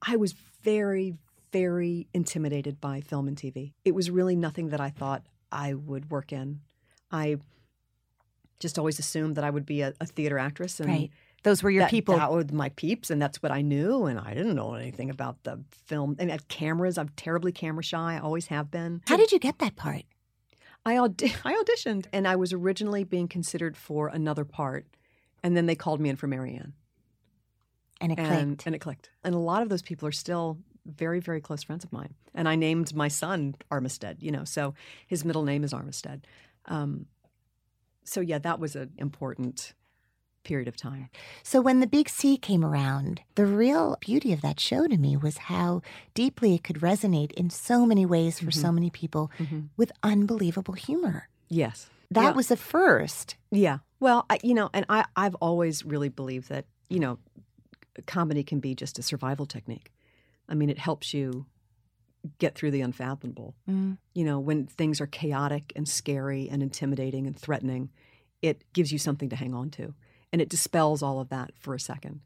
I 0.05 0.17
was 0.17 0.35
very, 0.65 1.15
very 1.53 2.09
intimidated 2.15 2.81
by 2.81 3.01
film 3.01 3.29
and 3.29 3.37
TV. 3.37 3.75
It 3.85 3.95
was 3.95 4.11
really 4.11 4.35
nothing 4.35 4.71
that 4.71 4.81
I 4.81 4.91
thought 4.91 5.23
I 5.53 5.75
would 5.75 6.11
work 6.11 6.33
in. 6.33 6.61
I 7.11 7.37
just 8.63 8.79
always 8.79 8.99
assumed 8.99 9.37
that 9.37 9.45
I 9.45 9.51
would 9.51 9.67
be 9.67 9.83
a, 9.83 9.93
a 10.01 10.07
theater 10.07 10.39
actress, 10.39 10.81
and 10.81 10.89
Right. 10.89 11.11
Those 11.45 11.61
were 11.61 11.71
your 11.71 11.83
that, 11.83 11.91
people. 11.91 12.17
That 12.17 12.31
were 12.31 12.45
my 12.53 12.69
peeps, 12.69 13.11
and 13.11 13.21
that's 13.21 13.43
what 13.43 13.51
I 13.51 13.63
knew. 13.63 14.05
And 14.05 14.17
I 14.17 14.33
didn't 14.33 14.55
know 14.55 14.75
anything 14.75 15.11
about 15.11 15.43
the 15.43 15.61
film. 15.73 16.15
And 16.21 16.31
at 16.31 16.47
cameras, 16.47 16.97
I'm 16.97 17.09
terribly 17.17 17.51
camera 17.51 17.83
shy. 17.83 18.15
I 18.15 18.21
always 18.21 18.47
have 18.47 18.71
been. 18.71 19.03
How 19.09 19.17
did 19.17 19.33
you 19.33 19.41
get 19.41 19.59
that 19.59 19.75
part? 19.75 20.05
I, 20.87 20.97
audi- 20.99 21.35
I 21.45 21.61
auditioned, 21.61 22.07
and 22.13 22.29
I 22.29 22.37
was 22.37 22.53
originally 22.53 23.03
being 23.03 23.27
considered 23.27 23.77
for 23.77 24.07
another 24.07 24.45
part, 24.45 24.87
and 25.43 25.57
then 25.57 25.67
they 25.67 25.75
called 25.75 26.01
me 26.01 26.11
in 26.11 26.17
for 26.17 26.29
Mary 26.29 26.55
Ann 26.55 26.75
And 28.01 28.13
it 28.13 28.19
and, 28.21 28.29
clicked. 28.29 28.67
and 28.67 28.75
it 28.77 28.79
clicked. 28.79 29.11
And 29.25 29.35
a 29.35 29.39
lot 29.39 29.63
of 29.63 29.69
those 29.69 29.83
people 29.83 30.07
are 30.07 30.13
still 30.13 30.59
very, 30.87 31.19
very 31.19 31.41
close 31.41 31.65
friends 31.65 31.83
of 31.85 31.93
mine. 31.93 32.15
And 32.35 32.49
I 32.49 32.55
named 32.55 32.95
my 32.95 33.09
son 33.09 33.57
Armistead, 33.71 34.23
you 34.23 34.31
know, 34.31 34.45
so 34.45 34.75
his 35.09 35.25
middle 35.25 35.43
name 35.43 35.65
is 35.65 35.73
Armistead. 35.73 36.23
Um, 36.67 37.07
so 38.05 38.21
yeah, 38.21 38.39
that 38.39 38.59
was 38.61 38.77
an 38.77 38.93
important 38.99 39.75
period 40.45 40.67
of 40.67 40.77
time. 40.77 41.09
So 41.45 41.61
when 41.61 41.79
the 41.79 41.87
big 41.87 42.09
C 42.09 42.37
came 42.37 42.65
around, 42.65 43.21
the 43.37 43.47
real 43.47 43.97
beauty 44.01 44.33
of 44.33 44.41
that 44.41 44.59
show 44.59 44.89
to 44.89 44.97
me 44.97 45.17
was 45.17 45.39
how 45.39 45.83
deeply 46.15 46.55
it 46.57 46.65
could 46.65 46.81
resonate 46.81 47.31
in 47.33 47.49
so 47.49 47.87
many 47.87 48.05
ways 48.05 48.41
for 48.41 48.51
so 48.51 48.73
many 48.73 48.91
people 48.91 49.31
Mhm. 49.39 49.69
with 49.77 49.93
unbelievable 50.03 50.75
humor. 50.75 51.29
Yes. 51.49 51.89
That 52.11 52.23
Yeah. 52.23 52.33
was 52.33 52.51
a 52.51 52.57
first. 52.57 53.37
Yeah. 53.53 53.79
Well, 54.01 54.27
I, 54.29 54.39
you 54.43 54.53
know, 54.55 54.69
and 54.75 54.85
I, 54.89 55.05
I've 55.15 55.37
always 55.37 55.85
really 55.85 56.09
believed 56.09 56.49
that, 56.49 56.67
you 56.91 56.99
know, 56.99 57.19
comedy 58.07 58.43
can 58.43 58.59
be 58.59 58.75
just 58.75 58.99
a 58.99 59.03
survival 59.03 59.47
technique. 59.47 59.93
I 60.49 60.55
mean, 60.55 60.71
it 60.71 60.79
helps 60.79 61.15
you 61.15 61.47
get 62.39 62.55
through 62.55 62.71
the 62.71 62.81
unfathomable. 62.81 63.55
Mm. 63.69 63.99
You 64.15 64.25
know, 64.25 64.39
when 64.39 64.67
things 64.67 65.01
are 65.01 65.07
chaotic 65.07 65.73
and 65.77 65.89
scary 65.89 66.49
and 66.49 66.63
intimidating 66.63 67.27
and 67.27 67.37
threatening, 67.37 67.91
it 68.41 68.63
gives 68.73 68.93
you 68.93 68.99
something 68.99 69.29
to 69.31 69.37
hang 69.37 69.55
on 69.55 69.71
to. 69.71 69.95
And 70.33 70.41
it 70.41 70.49
dispels 70.49 71.03
all 71.03 71.21
of 71.21 71.29
that 71.31 71.51
for 71.59 71.75
a 71.75 71.81
second. 71.81 72.21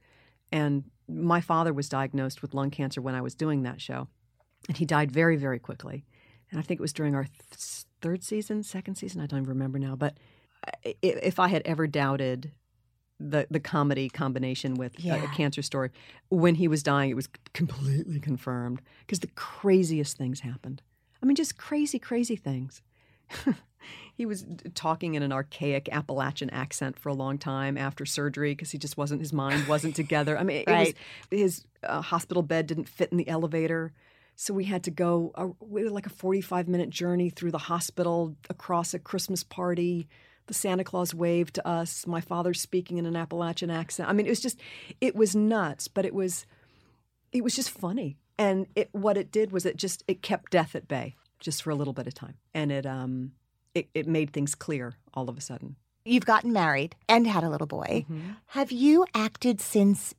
And 0.53 0.85
my 1.09 1.41
father 1.41 1.73
was 1.73 1.89
diagnosed 1.89 2.43
with 2.43 2.55
lung 2.55 2.71
cancer 2.71 3.01
when 3.01 3.15
I 3.15 3.21
was 3.21 3.35
doing 3.35 3.63
that 3.63 3.81
show. 3.81 4.09
And 4.69 4.77
he 4.77 4.85
died 4.85 5.11
very, 5.13 5.37
very 5.37 5.59
quickly. 5.59 6.05
and 6.51 6.61
I 6.61 6.63
think 6.63 6.79
it 6.79 6.83
was 6.83 6.93
during 6.93 7.15
our 7.17 7.25
th- 7.25 7.85
third 8.01 8.23
season, 8.23 8.63
second 8.63 8.95
season. 8.95 9.21
I 9.21 9.27
don't 9.27 9.41
even 9.41 9.49
remember 9.49 9.79
now. 9.81 9.97
But 9.97 10.17
i- 10.85 10.95
if 11.03 11.41
I 11.41 11.49
had 11.49 11.63
ever 11.65 11.87
doubted 11.89 12.53
the 13.19 13.47
the 13.51 13.61
comedy 13.61 14.09
combination 14.09 14.75
with 14.75 15.03
a- 15.05 15.25
a, 15.25 15.29
cancer 15.29 15.63
story, 15.63 15.91
when 16.29 16.55
he 16.57 16.69
was 16.69 16.83
dying, 16.83 17.11
it 17.11 17.15
was 17.15 17.29
completely 17.55 18.21
confirmed 18.21 18.83
because 19.01 19.21
the 19.21 19.27
craziest 19.35 20.17
things 20.19 20.41
happened. 20.41 20.83
I 21.23 21.27
mean, 21.27 21.37
just 21.37 21.57
crazy, 21.57 21.99
crazy 21.99 22.37
things. 22.37 22.83
he 24.15 24.27
was 24.27 24.47
talking 24.75 25.15
in 25.15 25.23
an 25.23 25.33
archaic 25.33 25.89
Appalachian 25.91 26.51
accent 26.51 26.99
for 26.99 27.09
a 27.09 27.15
long 27.15 27.39
time 27.39 27.77
after 27.79 28.05
surgery 28.05 28.53
because 28.53 28.71
he 28.71 28.79
just 28.79 28.97
wasn't 28.97 29.21
his 29.21 29.33
mind 29.33 29.67
wasn't 29.67 29.97
together. 30.03 30.39
I 30.39 30.43
mean, 30.45 30.59
it 30.59 30.67
Right. 30.71 30.95
was 31.31 31.41
his 31.41 31.65
uh, 31.83 32.01
hospital 32.03 32.43
bed 32.43 32.67
didn't 32.67 32.89
fit 32.89 33.11
in 33.11 33.19
the 33.19 33.29
elevator. 33.29 33.93
So 34.39 34.53
we 34.53 34.65
had 34.65 34.85
to 34.85 34.91
go 34.91 35.33
a, 35.35 35.47
like 35.89 36.05
a 36.07 36.11
45 36.11 36.69
minute 36.69 36.91
journey 36.91 37.31
through 37.31 37.53
the 37.53 37.59
hospital 37.59 38.37
across 38.51 38.93
a 38.93 38.99
Christmas 38.99 39.43
party. 39.43 40.09
The 40.47 40.55
Santa 40.55 40.85
Claus 40.85 41.15
waved 41.15 41.55
to 41.55 41.67
us. 41.67 42.07
My 42.07 42.21
father 42.21 42.55
speaking 42.55 42.99
in 42.99 43.07
an 43.07 43.17
Appalachian 43.17 43.71
accent. 43.71 44.09
I 44.09 44.13
mean, 44.13 44.27
it 44.27 44.31
was 44.31 44.41
just, 44.41 44.59
it 45.01 45.17
was 45.17 45.35
nuts, 45.35 45.89
but 45.89 46.05
it 46.05 46.15
was, 46.15 46.47
it 47.33 47.43
was 47.43 47.55
just 47.55 47.71
funny. 47.71 48.17
And 48.39 48.67
it, 48.77 48.89
what 48.93 49.17
it 49.17 49.33
did 49.33 49.51
was 49.51 49.67
it 49.67 49.77
just, 49.77 50.05
it 50.07 50.23
kept 50.23 50.53
death 50.53 50.75
at 50.75 50.87
bay 50.87 51.17
just 51.41 51.63
for 51.63 51.71
a 51.71 51.75
little 51.75 51.93
bit 51.93 52.07
of 52.07 52.15
time. 52.15 52.35
And 52.55 52.71
it, 52.71 52.87
um, 52.87 53.33
it, 53.75 53.89
it 53.95 54.07
made 54.07 54.33
things 54.33 54.55
clear 54.55 54.95
all 55.15 55.29
of 55.29 55.37
a 55.37 55.41
sudden. 55.41 55.77
You've 56.05 56.27
gotten 56.27 56.53
married 56.53 56.95
and 57.09 57.27
had 57.27 57.43
a 57.43 57.51
little 57.51 57.67
boy. 57.67 58.05
Mm-hmm. 58.09 58.31
Have 58.47 58.71
you 58.71 59.07
acted 59.15 59.61
since 59.61 60.15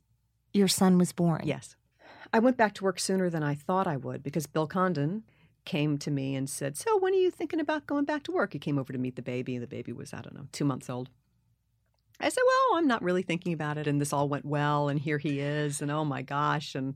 your 0.52 0.68
son 0.68 0.98
was 0.98 1.12
born? 1.12 1.42
Yes. 1.44 1.76
I 2.32 2.40
went 2.40 2.58
back 2.58 2.74
to 2.74 2.84
work 2.84 3.00
sooner 3.00 3.30
than 3.30 3.42
I 3.42 3.54
thought 3.54 3.86
I 3.86 3.96
would 3.96 4.22
because 4.22 4.46
Bill 4.46 4.66
Condon 4.66 5.22
came 5.68 5.98
to 5.98 6.10
me 6.10 6.34
and 6.34 6.48
said, 6.48 6.76
So 6.76 6.98
when 6.98 7.12
are 7.12 7.18
you 7.18 7.30
thinking 7.30 7.60
about 7.60 7.86
going 7.86 8.04
back 8.06 8.24
to 8.24 8.32
work? 8.32 8.54
He 8.54 8.58
came 8.58 8.78
over 8.78 8.92
to 8.92 8.98
meet 8.98 9.14
the 9.16 9.22
baby, 9.22 9.54
and 9.54 9.62
the 9.62 9.68
baby 9.68 9.92
was, 9.92 10.12
I 10.12 10.22
don't 10.22 10.34
know, 10.34 10.46
two 10.50 10.64
months 10.64 10.88
old. 10.90 11.10
I 12.18 12.30
said, 12.30 12.42
Well, 12.44 12.78
I'm 12.78 12.88
not 12.88 13.02
really 13.02 13.22
thinking 13.22 13.52
about 13.52 13.78
it. 13.78 13.86
And 13.86 14.00
this 14.00 14.12
all 14.12 14.28
went 14.28 14.46
well, 14.46 14.88
and 14.88 14.98
here 14.98 15.18
he 15.18 15.38
is, 15.38 15.80
and 15.80 15.90
oh 15.90 16.04
my 16.04 16.22
gosh. 16.22 16.74
And 16.74 16.94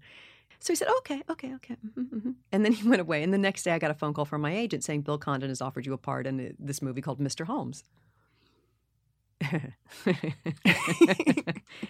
so 0.58 0.72
he 0.72 0.76
said, 0.76 0.88
Okay, 0.98 1.22
okay, 1.30 1.54
okay. 1.54 1.76
mhm, 1.96 2.08
mhm." 2.08 2.34
And 2.50 2.64
then 2.64 2.72
he 2.72 2.88
went 2.88 3.02
away. 3.02 3.22
And 3.22 3.32
the 3.32 3.38
next 3.38 3.62
day, 3.62 3.72
I 3.72 3.78
got 3.78 3.90
a 3.90 3.94
phone 3.94 4.14
call 4.14 4.24
from 4.24 4.40
my 4.40 4.56
agent 4.56 4.82
saying, 4.82 5.02
Bill 5.02 5.18
Condon 5.18 5.50
has 5.50 5.60
offered 5.60 5.86
you 5.86 5.92
a 5.92 5.98
part 5.98 6.26
in 6.26 6.40
uh, 6.40 6.48
this 6.58 6.80
movie 6.82 7.02
called 7.02 7.20
Mr. 7.20 7.46
Holmes. 7.46 7.84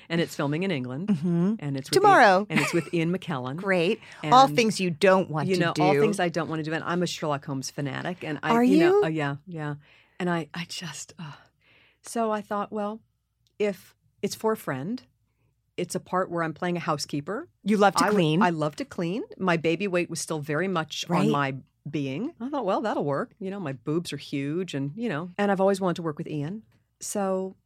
and 0.08 0.20
it's 0.20 0.34
filming 0.34 0.62
in 0.62 0.70
England. 0.70 1.10
hmm 1.10 1.54
And 1.58 1.76
it's 1.76 1.90
with 1.90 1.96
Ian- 1.96 2.02
Tomorrow. 2.02 2.46
and 2.50 2.60
it's 2.60 2.72
with 2.72 2.92
Ian 2.94 3.16
McKellen. 3.16 3.56
Great. 3.56 4.00
all 4.24 4.48
things 4.48 4.80
you 4.80 4.90
don't 4.90 5.30
want 5.30 5.48
you 5.48 5.56
to 5.56 5.60
know, 5.60 5.72
do. 5.74 5.82
all 5.82 5.94
things 5.94 6.20
I 6.20 6.28
don't 6.28 6.48
want 6.48 6.60
to 6.60 6.64
do. 6.64 6.74
And 6.74 6.84
I'm 6.84 7.02
a 7.02 7.06
Sherlock 7.06 7.44
Holmes 7.44 7.70
fanatic. 7.70 8.24
And 8.24 8.38
I, 8.42 8.50
Are 8.50 8.64
you? 8.64 8.78
Know, 8.78 8.98
you? 8.98 9.04
uh, 9.04 9.08
yeah, 9.08 9.36
yeah. 9.46 9.74
And 10.18 10.30
I, 10.30 10.48
I 10.54 10.66
just, 10.68 11.12
uh, 11.18 11.32
so 12.02 12.30
I 12.30 12.40
thought, 12.40 12.72
well, 12.72 13.00
if 13.58 13.94
it's 14.22 14.34
for 14.34 14.52
a 14.52 14.56
friend, 14.56 15.02
it's 15.76 15.94
a 15.94 16.00
part 16.00 16.30
where 16.30 16.42
I'm 16.42 16.52
playing 16.54 16.76
a 16.76 16.80
housekeeper. 16.80 17.48
you 17.64 17.76
love 17.76 17.94
to 17.96 18.04
I 18.04 18.10
clean. 18.10 18.42
I 18.42 18.50
love 18.50 18.76
to 18.76 18.84
clean. 18.84 19.22
My 19.38 19.56
baby 19.56 19.88
weight 19.88 20.10
was 20.10 20.20
still 20.20 20.38
very 20.40 20.68
much 20.68 21.04
Right. 21.08 21.20
on 21.20 21.30
my 21.30 21.56
being. 21.88 22.32
I 22.40 22.48
thought, 22.50 22.64
well, 22.64 22.82
that'll 22.82 23.04
work. 23.04 23.32
You 23.40 23.50
know, 23.50 23.58
my 23.58 23.72
boobs 23.72 24.12
are 24.12 24.16
huge, 24.16 24.74
and 24.74 24.92
you 24.94 25.08
know, 25.08 25.30
and 25.38 25.50
I've 25.50 25.60
always 25.60 25.80
wanted 25.80 25.96
to 25.96 26.02
work 26.02 26.18
with 26.18 26.28
Ian. 26.28 26.62
So 27.02 27.56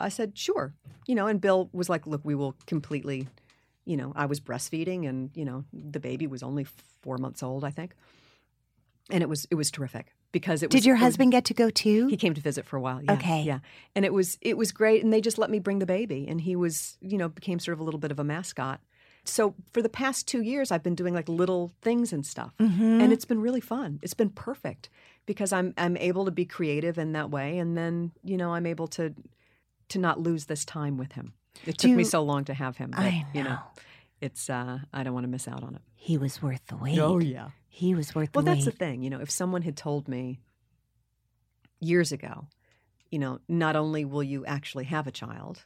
I 0.00 0.08
said, 0.08 0.38
sure. 0.38 0.72
You 1.06 1.14
know, 1.14 1.26
and 1.26 1.40
Bill 1.40 1.68
was 1.72 1.88
like, 1.90 2.06
look, 2.06 2.22
we 2.24 2.34
will 2.34 2.54
completely. 2.66 3.28
You 3.84 3.98
know, 3.98 4.14
I 4.16 4.24
was 4.24 4.40
breastfeeding, 4.40 5.06
and 5.06 5.30
you 5.34 5.44
know, 5.44 5.64
the 5.74 6.00
baby 6.00 6.26
was 6.26 6.42
only 6.42 6.64
four 7.02 7.18
months 7.18 7.42
old, 7.42 7.64
I 7.64 7.70
think, 7.70 7.94
and 9.10 9.22
it 9.22 9.28
was 9.28 9.46
it 9.50 9.56
was 9.56 9.70
terrific 9.70 10.14
because 10.32 10.62
it 10.62 10.72
was. 10.72 10.80
Did 10.80 10.86
your 10.86 10.96
it 10.96 11.00
was- 11.00 11.04
husband 11.04 11.32
get 11.32 11.44
to 11.46 11.54
go 11.54 11.68
too? 11.68 12.06
he 12.06 12.16
came 12.16 12.32
to 12.32 12.40
visit 12.40 12.64
for 12.64 12.76
a 12.76 12.80
while. 12.80 13.02
Yeah, 13.02 13.12
Okay. 13.12 13.42
Yeah. 13.42 13.58
And 13.94 14.06
it 14.06 14.12
was 14.14 14.38
it 14.40 14.56
was 14.56 14.72
great 14.72 15.04
and 15.04 15.12
they 15.12 15.20
just 15.20 15.36
let 15.36 15.50
me 15.50 15.58
bring 15.58 15.80
the 15.80 15.86
baby 15.86 16.26
and 16.26 16.40
he 16.40 16.56
was, 16.56 16.96
you 17.02 17.18
know, 17.18 17.28
became 17.28 17.58
sort 17.58 17.74
of 17.74 17.80
a 17.80 17.84
little 17.84 18.00
bit 18.00 18.10
of 18.10 18.18
a 18.18 18.24
mascot. 18.24 18.80
So 19.26 19.54
for 19.74 19.82
the 19.82 19.88
past 19.90 20.26
2 20.28 20.40
years 20.40 20.70
I've 20.72 20.82
been 20.82 20.94
doing 20.94 21.12
like 21.12 21.28
little 21.28 21.74
things 21.82 22.10
and 22.12 22.24
stuff. 22.24 22.54
Mhm. 22.58 23.02
And 23.02 23.12
it's 23.12 23.26
been 23.26 23.40
really 23.42 23.60
fun. 23.60 23.98
It's 24.02 24.14
been 24.14 24.30
perfect 24.30 24.88
because 25.26 25.52
I'm 25.52 25.74
I'm 25.78 25.96
able 25.96 26.24
to 26.26 26.30
be 26.30 26.44
creative 26.44 26.98
in 26.98 27.12
that 27.12 27.30
way 27.30 27.58
and 27.58 27.76
then, 27.76 28.12
you 28.22 28.36
know, 28.36 28.54
I'm 28.54 28.66
able 28.66 28.86
to 28.88 29.14
to 29.90 29.98
not 29.98 30.20
lose 30.20 30.46
this 30.46 30.64
time 30.64 30.96
with 30.96 31.12
him. 31.12 31.34
It 31.66 31.76
Do 31.76 31.88
took 31.88 31.96
me 31.96 32.04
so 32.04 32.22
long 32.22 32.44
to 32.46 32.54
have 32.54 32.76
him, 32.76 32.90
but 32.90 33.00
I 33.00 33.26
you 33.32 33.42
know, 33.42 33.50
know. 33.50 33.58
it's 34.20 34.50
uh 34.50 34.78
I 34.92 35.02
don't 35.02 35.14
want 35.14 35.24
to 35.24 35.28
miss 35.30 35.46
out 35.48 35.62
on 35.62 35.74
it. 35.74 35.82
he 35.94 36.18
was 36.18 36.42
worth 36.42 36.66
the 36.66 36.76
wait. 36.76 36.98
Oh, 36.98 37.18
yeah. 37.18 37.50
He 37.68 37.94
was 37.94 38.14
worth 38.14 38.30
Well, 38.34 38.44
the 38.44 38.52
that's 38.52 38.64
the 38.66 38.70
thing. 38.70 39.02
You 39.02 39.10
know, 39.10 39.20
if 39.20 39.30
someone 39.30 39.62
had 39.62 39.76
told 39.76 40.08
me 40.08 40.38
years 41.80 42.12
ago, 42.12 42.46
you 43.10 43.18
know, 43.18 43.40
not 43.48 43.76
only 43.76 44.04
will 44.04 44.22
you 44.22 44.44
actually 44.46 44.84
have 44.84 45.06
a 45.06 45.10
child, 45.10 45.64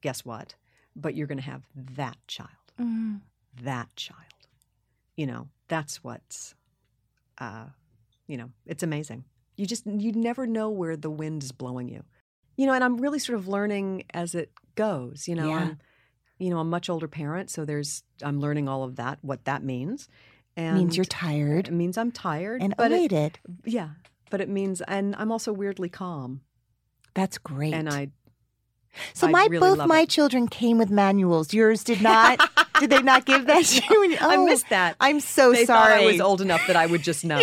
guess 0.00 0.24
what? 0.24 0.54
But 0.96 1.14
you're 1.14 1.26
going 1.26 1.38
to 1.38 1.44
have 1.44 1.62
that 1.74 2.16
child. 2.26 2.50
Mm. 2.80 3.20
That 3.62 3.88
child. 3.96 4.18
You 5.16 5.26
know, 5.26 5.48
that's 5.68 6.02
what's, 6.02 6.54
uh, 7.38 7.66
you 8.30 8.36
know, 8.36 8.50
it's 8.66 8.82
amazing. 8.82 9.24
You 9.56 9.66
just, 9.66 9.84
you 9.86 10.12
never 10.12 10.46
know 10.46 10.70
where 10.70 10.96
the 10.96 11.10
wind 11.10 11.42
is 11.42 11.52
blowing 11.52 11.88
you. 11.88 12.02
You 12.56 12.66
know, 12.66 12.72
and 12.72 12.84
I'm 12.84 12.96
really 12.98 13.18
sort 13.18 13.38
of 13.38 13.48
learning 13.48 14.04
as 14.14 14.34
it 14.34 14.50
goes. 14.74 15.26
You 15.28 15.34
know, 15.34 15.48
Yeah. 15.48 15.56
I'm, 15.58 15.78
you 16.38 16.48
know, 16.50 16.58
a 16.58 16.64
much 16.64 16.88
older 16.88 17.08
parent, 17.08 17.50
so 17.50 17.64
there's, 17.64 18.02
I'm 18.22 18.40
learning 18.40 18.68
all 18.68 18.82
of 18.84 18.96
that, 18.96 19.18
what 19.22 19.44
that 19.44 19.62
means. 19.62 20.08
And 20.56 20.76
Means 20.78 20.96
you're 20.96 21.04
tired 21.04 21.68
it 21.68 21.72
means 21.72 21.96
I'm 21.98 22.10
tired 22.10 22.62
and 22.62 22.74
but 22.76 22.90
it, 22.92 22.96
elated. 22.96 23.38
yeah, 23.64 23.90
but 24.30 24.40
it 24.40 24.48
means, 24.48 24.80
and 24.82 25.14
I'm 25.16 25.30
also 25.30 25.52
weirdly 25.52 25.88
calm, 25.88 26.40
That's 27.14 27.38
great. 27.38 27.72
and 27.74 27.88
I. 27.88 28.08
so 29.14 29.26
I 29.28 29.30
my 29.30 29.46
really 29.50 29.76
both 29.76 29.86
my 29.86 30.00
it. 30.00 30.08
children 30.08 30.48
came 30.48 30.76
with 30.78 30.90
manuals. 30.90 31.52
Yours 31.54 31.84
did 31.84 32.00
not. 32.02 32.40
did 32.80 32.90
they 32.90 33.02
not 33.02 33.26
give 33.26 33.46
that 33.46 33.64
to 33.66 33.82
you? 33.94 34.16
I 34.20 34.36
Oh, 34.36 34.44
missed 34.46 34.68
that. 34.70 34.96
I'm 35.00 35.20
so 35.20 35.52
they 35.52 35.64
sorry. 35.66 35.90
thought 35.92 36.00
I 36.02 36.06
was 36.06 36.20
old 36.20 36.40
enough 36.40 36.66
that 36.66 36.76
I 36.76 36.86
would 36.86 37.02
just 37.02 37.24
know. 37.30 37.40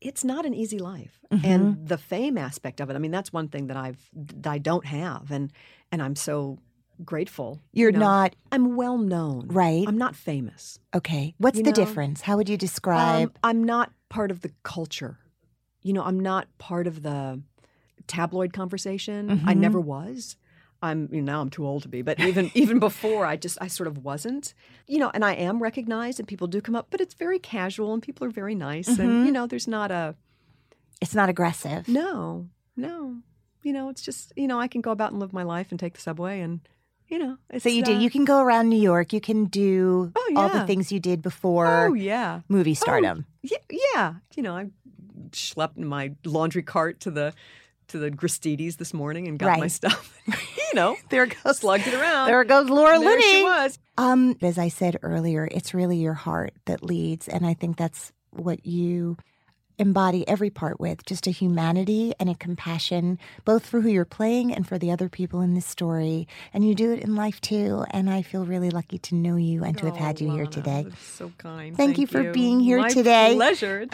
It's 0.00 0.24
not 0.24 0.44
an 0.46 0.54
easy 0.54 0.78
life, 0.78 1.14
Mm-hmm. 1.30 1.44
and 1.44 1.86
the 1.88 1.98
fame 1.98 2.38
aspect 2.38 2.80
of 2.80 2.88
it. 2.88 2.94
I 2.96 2.98
mean, 2.98 3.10
that's 3.10 3.32
one 3.32 3.48
thing 3.48 3.66
that 3.66 3.76
I've 3.76 3.98
that 4.14 4.50
I 4.50 4.58
don't 4.58 4.86
have, 4.86 5.30
and 5.30 5.52
and 5.92 6.02
I'm 6.02 6.16
so 6.16 6.58
grateful. 7.04 7.60
you 7.72 7.82
You're 7.82 7.92
know. 7.92 7.98
not 8.00 8.34
I'm 8.50 8.76
well 8.76 8.96
known, 8.98 9.48
right. 9.48 9.86
I'm 9.86 9.98
not 9.98 10.16
famous. 10.16 10.78
okay. 10.94 11.34
What's 11.38 11.58
you 11.58 11.64
the 11.64 11.70
know, 11.70 11.74
difference? 11.84 12.22
How 12.22 12.36
would 12.38 12.48
you 12.48 12.56
describe? 12.56 13.28
Um, 13.28 13.32
I'm 13.44 13.62
not 13.64 13.92
part 14.08 14.30
of 14.30 14.40
the 14.40 14.50
culture. 14.62 15.18
You 15.82 15.92
know, 15.92 16.02
I'm 16.02 16.18
not 16.18 16.48
part 16.58 16.86
of 16.86 17.02
the 17.02 17.42
tabloid 18.06 18.52
conversation. 18.52 19.30
I 19.46 19.54
Mhm. 19.54 19.58
never 19.58 19.80
was. 19.80 20.36
I'm 20.82 21.08
you 21.12 21.20
know, 21.22 21.32
now 21.32 21.40
I'm 21.40 21.50
too 21.50 21.66
old 21.66 21.82
to 21.82 21.88
be, 21.88 22.02
but 22.02 22.20
even 22.20 22.50
even 22.54 22.78
before 22.78 23.24
I 23.26 23.36
just 23.36 23.58
I 23.60 23.66
sort 23.68 23.86
of 23.88 23.98
wasn't. 24.04 24.54
You 24.86 24.98
know, 24.98 25.10
and 25.12 25.24
I 25.24 25.32
am 25.34 25.62
recognized 25.62 26.18
and 26.18 26.28
people 26.28 26.46
do 26.46 26.60
come 26.60 26.76
up, 26.76 26.86
but 26.90 27.00
it's 27.00 27.14
very 27.14 27.38
casual 27.38 27.92
and 27.92 28.02
people 28.02 28.26
are 28.26 28.30
very 28.30 28.54
nice 28.54 28.96
Mhm. 28.96 28.98
and 29.04 29.26
you 29.26 29.32
know, 29.32 29.46
there's 29.46 29.68
not 29.68 29.90
a 29.90 30.14
it's 31.00 31.14
not 31.14 31.28
aggressive. 31.28 31.88
no, 31.88 32.48
no. 32.76 33.16
You 33.64 33.72
know, 33.72 33.88
it's 33.88 34.02
just, 34.02 34.32
you 34.36 34.46
know, 34.46 34.58
I 34.60 34.68
can 34.68 34.80
go 34.80 34.90
about 34.92 35.10
and 35.10 35.20
live 35.20 35.32
my 35.32 35.42
life 35.42 35.70
and 35.72 35.78
take 35.80 35.94
the 35.94 36.00
subway 36.00 36.40
and 36.40 36.60
you 37.08 37.18
know, 37.18 37.38
it's 37.50 37.62
So 37.64 37.68
you 37.70 37.82
do. 37.82 37.92
uh, 37.92 37.98
You 37.98 38.10
can 38.10 38.24
go 38.24 38.40
around 38.40 38.68
New 38.68 38.80
York. 38.80 39.12
You 39.12 39.20
can 39.20 39.46
do 39.46 40.12
Oh, 40.14 40.32
all 40.36 40.48
the 40.50 40.60
things 40.66 40.92
you 40.92 41.00
did 41.00 41.22
before 41.22 41.88
Oh 41.88 41.94
yeah. 41.94 42.40
movie 42.48 42.74
stardom. 42.74 43.26
Yeah, 43.42 43.58
yeah. 43.94 44.14
You 44.36 44.42
know, 44.42 44.54
I 44.56 44.66
schlepped 45.30 45.76
my 45.78 46.12
laundry 46.24 46.62
cart 46.62 47.00
to 47.00 47.10
the 47.10 47.32
to 47.88 47.98
the 47.98 48.10
Gristedes 48.10 48.76
this 48.76 48.92
morning 48.92 49.26
and 49.28 49.38
got 49.38 49.58
my 49.58 49.66
stuff. 49.68 50.14
you 50.72 50.74
know, 50.76 50.96
There 51.08 51.26
goes 51.26 51.58
slugged 51.58 51.86
it 51.86 51.94
around. 51.94 52.28
There 52.28 52.44
goes 52.44 52.68
Laura 52.68 52.98
there 52.98 53.20
she 53.20 53.42
was. 53.42 53.78
Um, 53.96 54.36
as 54.42 54.58
I 54.58 54.68
said 54.68 54.98
earlier, 55.02 55.48
it's 55.50 55.74
really 55.74 55.96
your 55.98 56.14
heart 56.14 56.52
that 56.66 56.82
leads, 56.82 57.28
and 57.28 57.46
I 57.46 57.54
think 57.54 57.76
that's 57.76 58.12
what 58.30 58.64
you 58.66 59.16
embody 59.80 60.26
every 60.26 60.50
part 60.50 60.80
with 60.80 61.04
just 61.06 61.28
a 61.28 61.30
humanity 61.30 62.12
and 62.18 62.28
a 62.28 62.34
compassion, 62.34 63.16
both 63.44 63.64
for 63.64 63.80
who 63.80 63.88
you're 63.88 64.04
playing 64.04 64.52
and 64.52 64.66
for 64.66 64.76
the 64.76 64.90
other 64.90 65.08
people 65.08 65.40
in 65.40 65.54
this 65.54 65.66
story. 65.66 66.26
And 66.52 66.66
you 66.66 66.74
do 66.74 66.92
it 66.92 66.98
in 67.04 67.14
life 67.14 67.40
too. 67.40 67.84
And 67.90 68.10
I 68.10 68.22
feel 68.22 68.44
really 68.44 68.70
lucky 68.70 68.98
to 68.98 69.14
know 69.14 69.36
you 69.36 69.62
and 69.62 69.78
to 69.78 69.86
have 69.86 69.96
had 69.96 70.20
Oh, 70.20 70.24
you 70.24 70.32
here 70.32 70.46
today. 70.46 70.86
so 71.00 71.30
kind. 71.38 71.76
Thank 71.76 71.96
you 71.98 72.08
for 72.08 72.32
being 72.32 72.58
here 72.58 72.80
My 72.80 72.88
today. 72.88 73.34
Pleasure. 73.36 73.86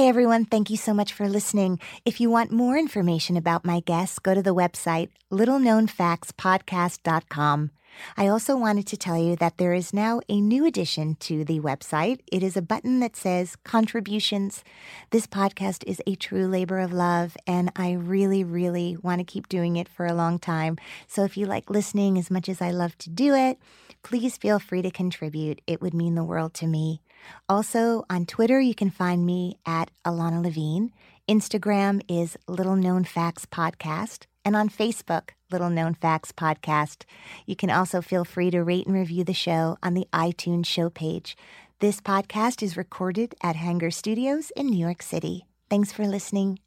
Hey 0.00 0.08
everyone, 0.08 0.46
thank 0.46 0.70
you 0.70 0.78
so 0.78 0.94
much 0.94 1.12
for 1.12 1.28
listening. 1.28 1.78
If 2.06 2.22
you 2.22 2.30
want 2.30 2.50
more 2.50 2.78
information 2.78 3.36
about 3.36 3.66
my 3.66 3.80
guests, 3.80 4.18
go 4.18 4.32
to 4.32 4.40
the 4.40 4.54
website 4.54 5.10
littleknownfactspodcast.com. 5.30 7.70
I 8.16 8.28
also 8.28 8.56
wanted 8.56 8.86
to 8.86 8.96
tell 8.96 9.18
you 9.18 9.36
that 9.36 9.58
there 9.58 9.74
is 9.74 9.92
now 9.92 10.22
a 10.26 10.40
new 10.40 10.64
addition 10.64 11.16
to 11.16 11.44
the 11.44 11.60
website. 11.60 12.20
It 12.32 12.42
is 12.42 12.56
a 12.56 12.62
button 12.62 13.00
that 13.00 13.14
says 13.14 13.56
contributions. 13.56 14.64
This 15.10 15.26
podcast 15.26 15.84
is 15.86 16.00
a 16.06 16.14
true 16.14 16.46
labor 16.46 16.78
of 16.78 16.94
love, 16.94 17.36
and 17.46 17.70
I 17.76 17.92
really, 17.92 18.42
really 18.42 18.96
want 19.02 19.18
to 19.18 19.24
keep 19.24 19.50
doing 19.50 19.76
it 19.76 19.86
for 19.86 20.06
a 20.06 20.14
long 20.14 20.38
time. 20.38 20.78
So 21.08 21.24
if 21.24 21.36
you 21.36 21.44
like 21.44 21.68
listening 21.68 22.16
as 22.16 22.30
much 22.30 22.48
as 22.48 22.62
I 22.62 22.70
love 22.70 22.96
to 22.98 23.10
do 23.10 23.34
it, 23.34 23.58
please 24.02 24.38
feel 24.38 24.60
free 24.60 24.80
to 24.80 24.90
contribute. 24.90 25.60
It 25.66 25.82
would 25.82 25.92
mean 25.92 26.14
the 26.14 26.24
world 26.24 26.54
to 26.54 26.66
me. 26.66 27.02
Also, 27.48 28.04
on 28.08 28.26
Twitter, 28.26 28.60
you 28.60 28.74
can 28.74 28.90
find 28.90 29.26
me 29.26 29.58
at 29.66 29.90
Ilana 30.04 30.42
Levine. 30.42 30.92
Instagram 31.28 32.02
is 32.08 32.36
Little 32.48 32.76
Known 32.76 33.04
Facts 33.04 33.46
Podcast. 33.46 34.26
And 34.44 34.56
on 34.56 34.68
Facebook, 34.68 35.30
Little 35.50 35.70
Known 35.70 35.94
Facts 35.94 36.32
Podcast. 36.32 37.04
You 37.46 37.56
can 37.56 37.70
also 37.70 38.00
feel 38.00 38.24
free 38.24 38.50
to 38.50 38.64
rate 38.64 38.86
and 38.86 38.94
review 38.94 39.24
the 39.24 39.34
show 39.34 39.76
on 39.82 39.94
the 39.94 40.06
iTunes 40.12 40.66
show 40.66 40.88
page. 40.88 41.36
This 41.80 42.00
podcast 42.00 42.62
is 42.62 42.76
recorded 42.76 43.34
at 43.42 43.56
Hanger 43.56 43.90
Studios 43.90 44.50
in 44.56 44.66
New 44.66 44.78
York 44.78 45.02
City. 45.02 45.46
Thanks 45.68 45.92
for 45.92 46.06
listening. 46.06 46.58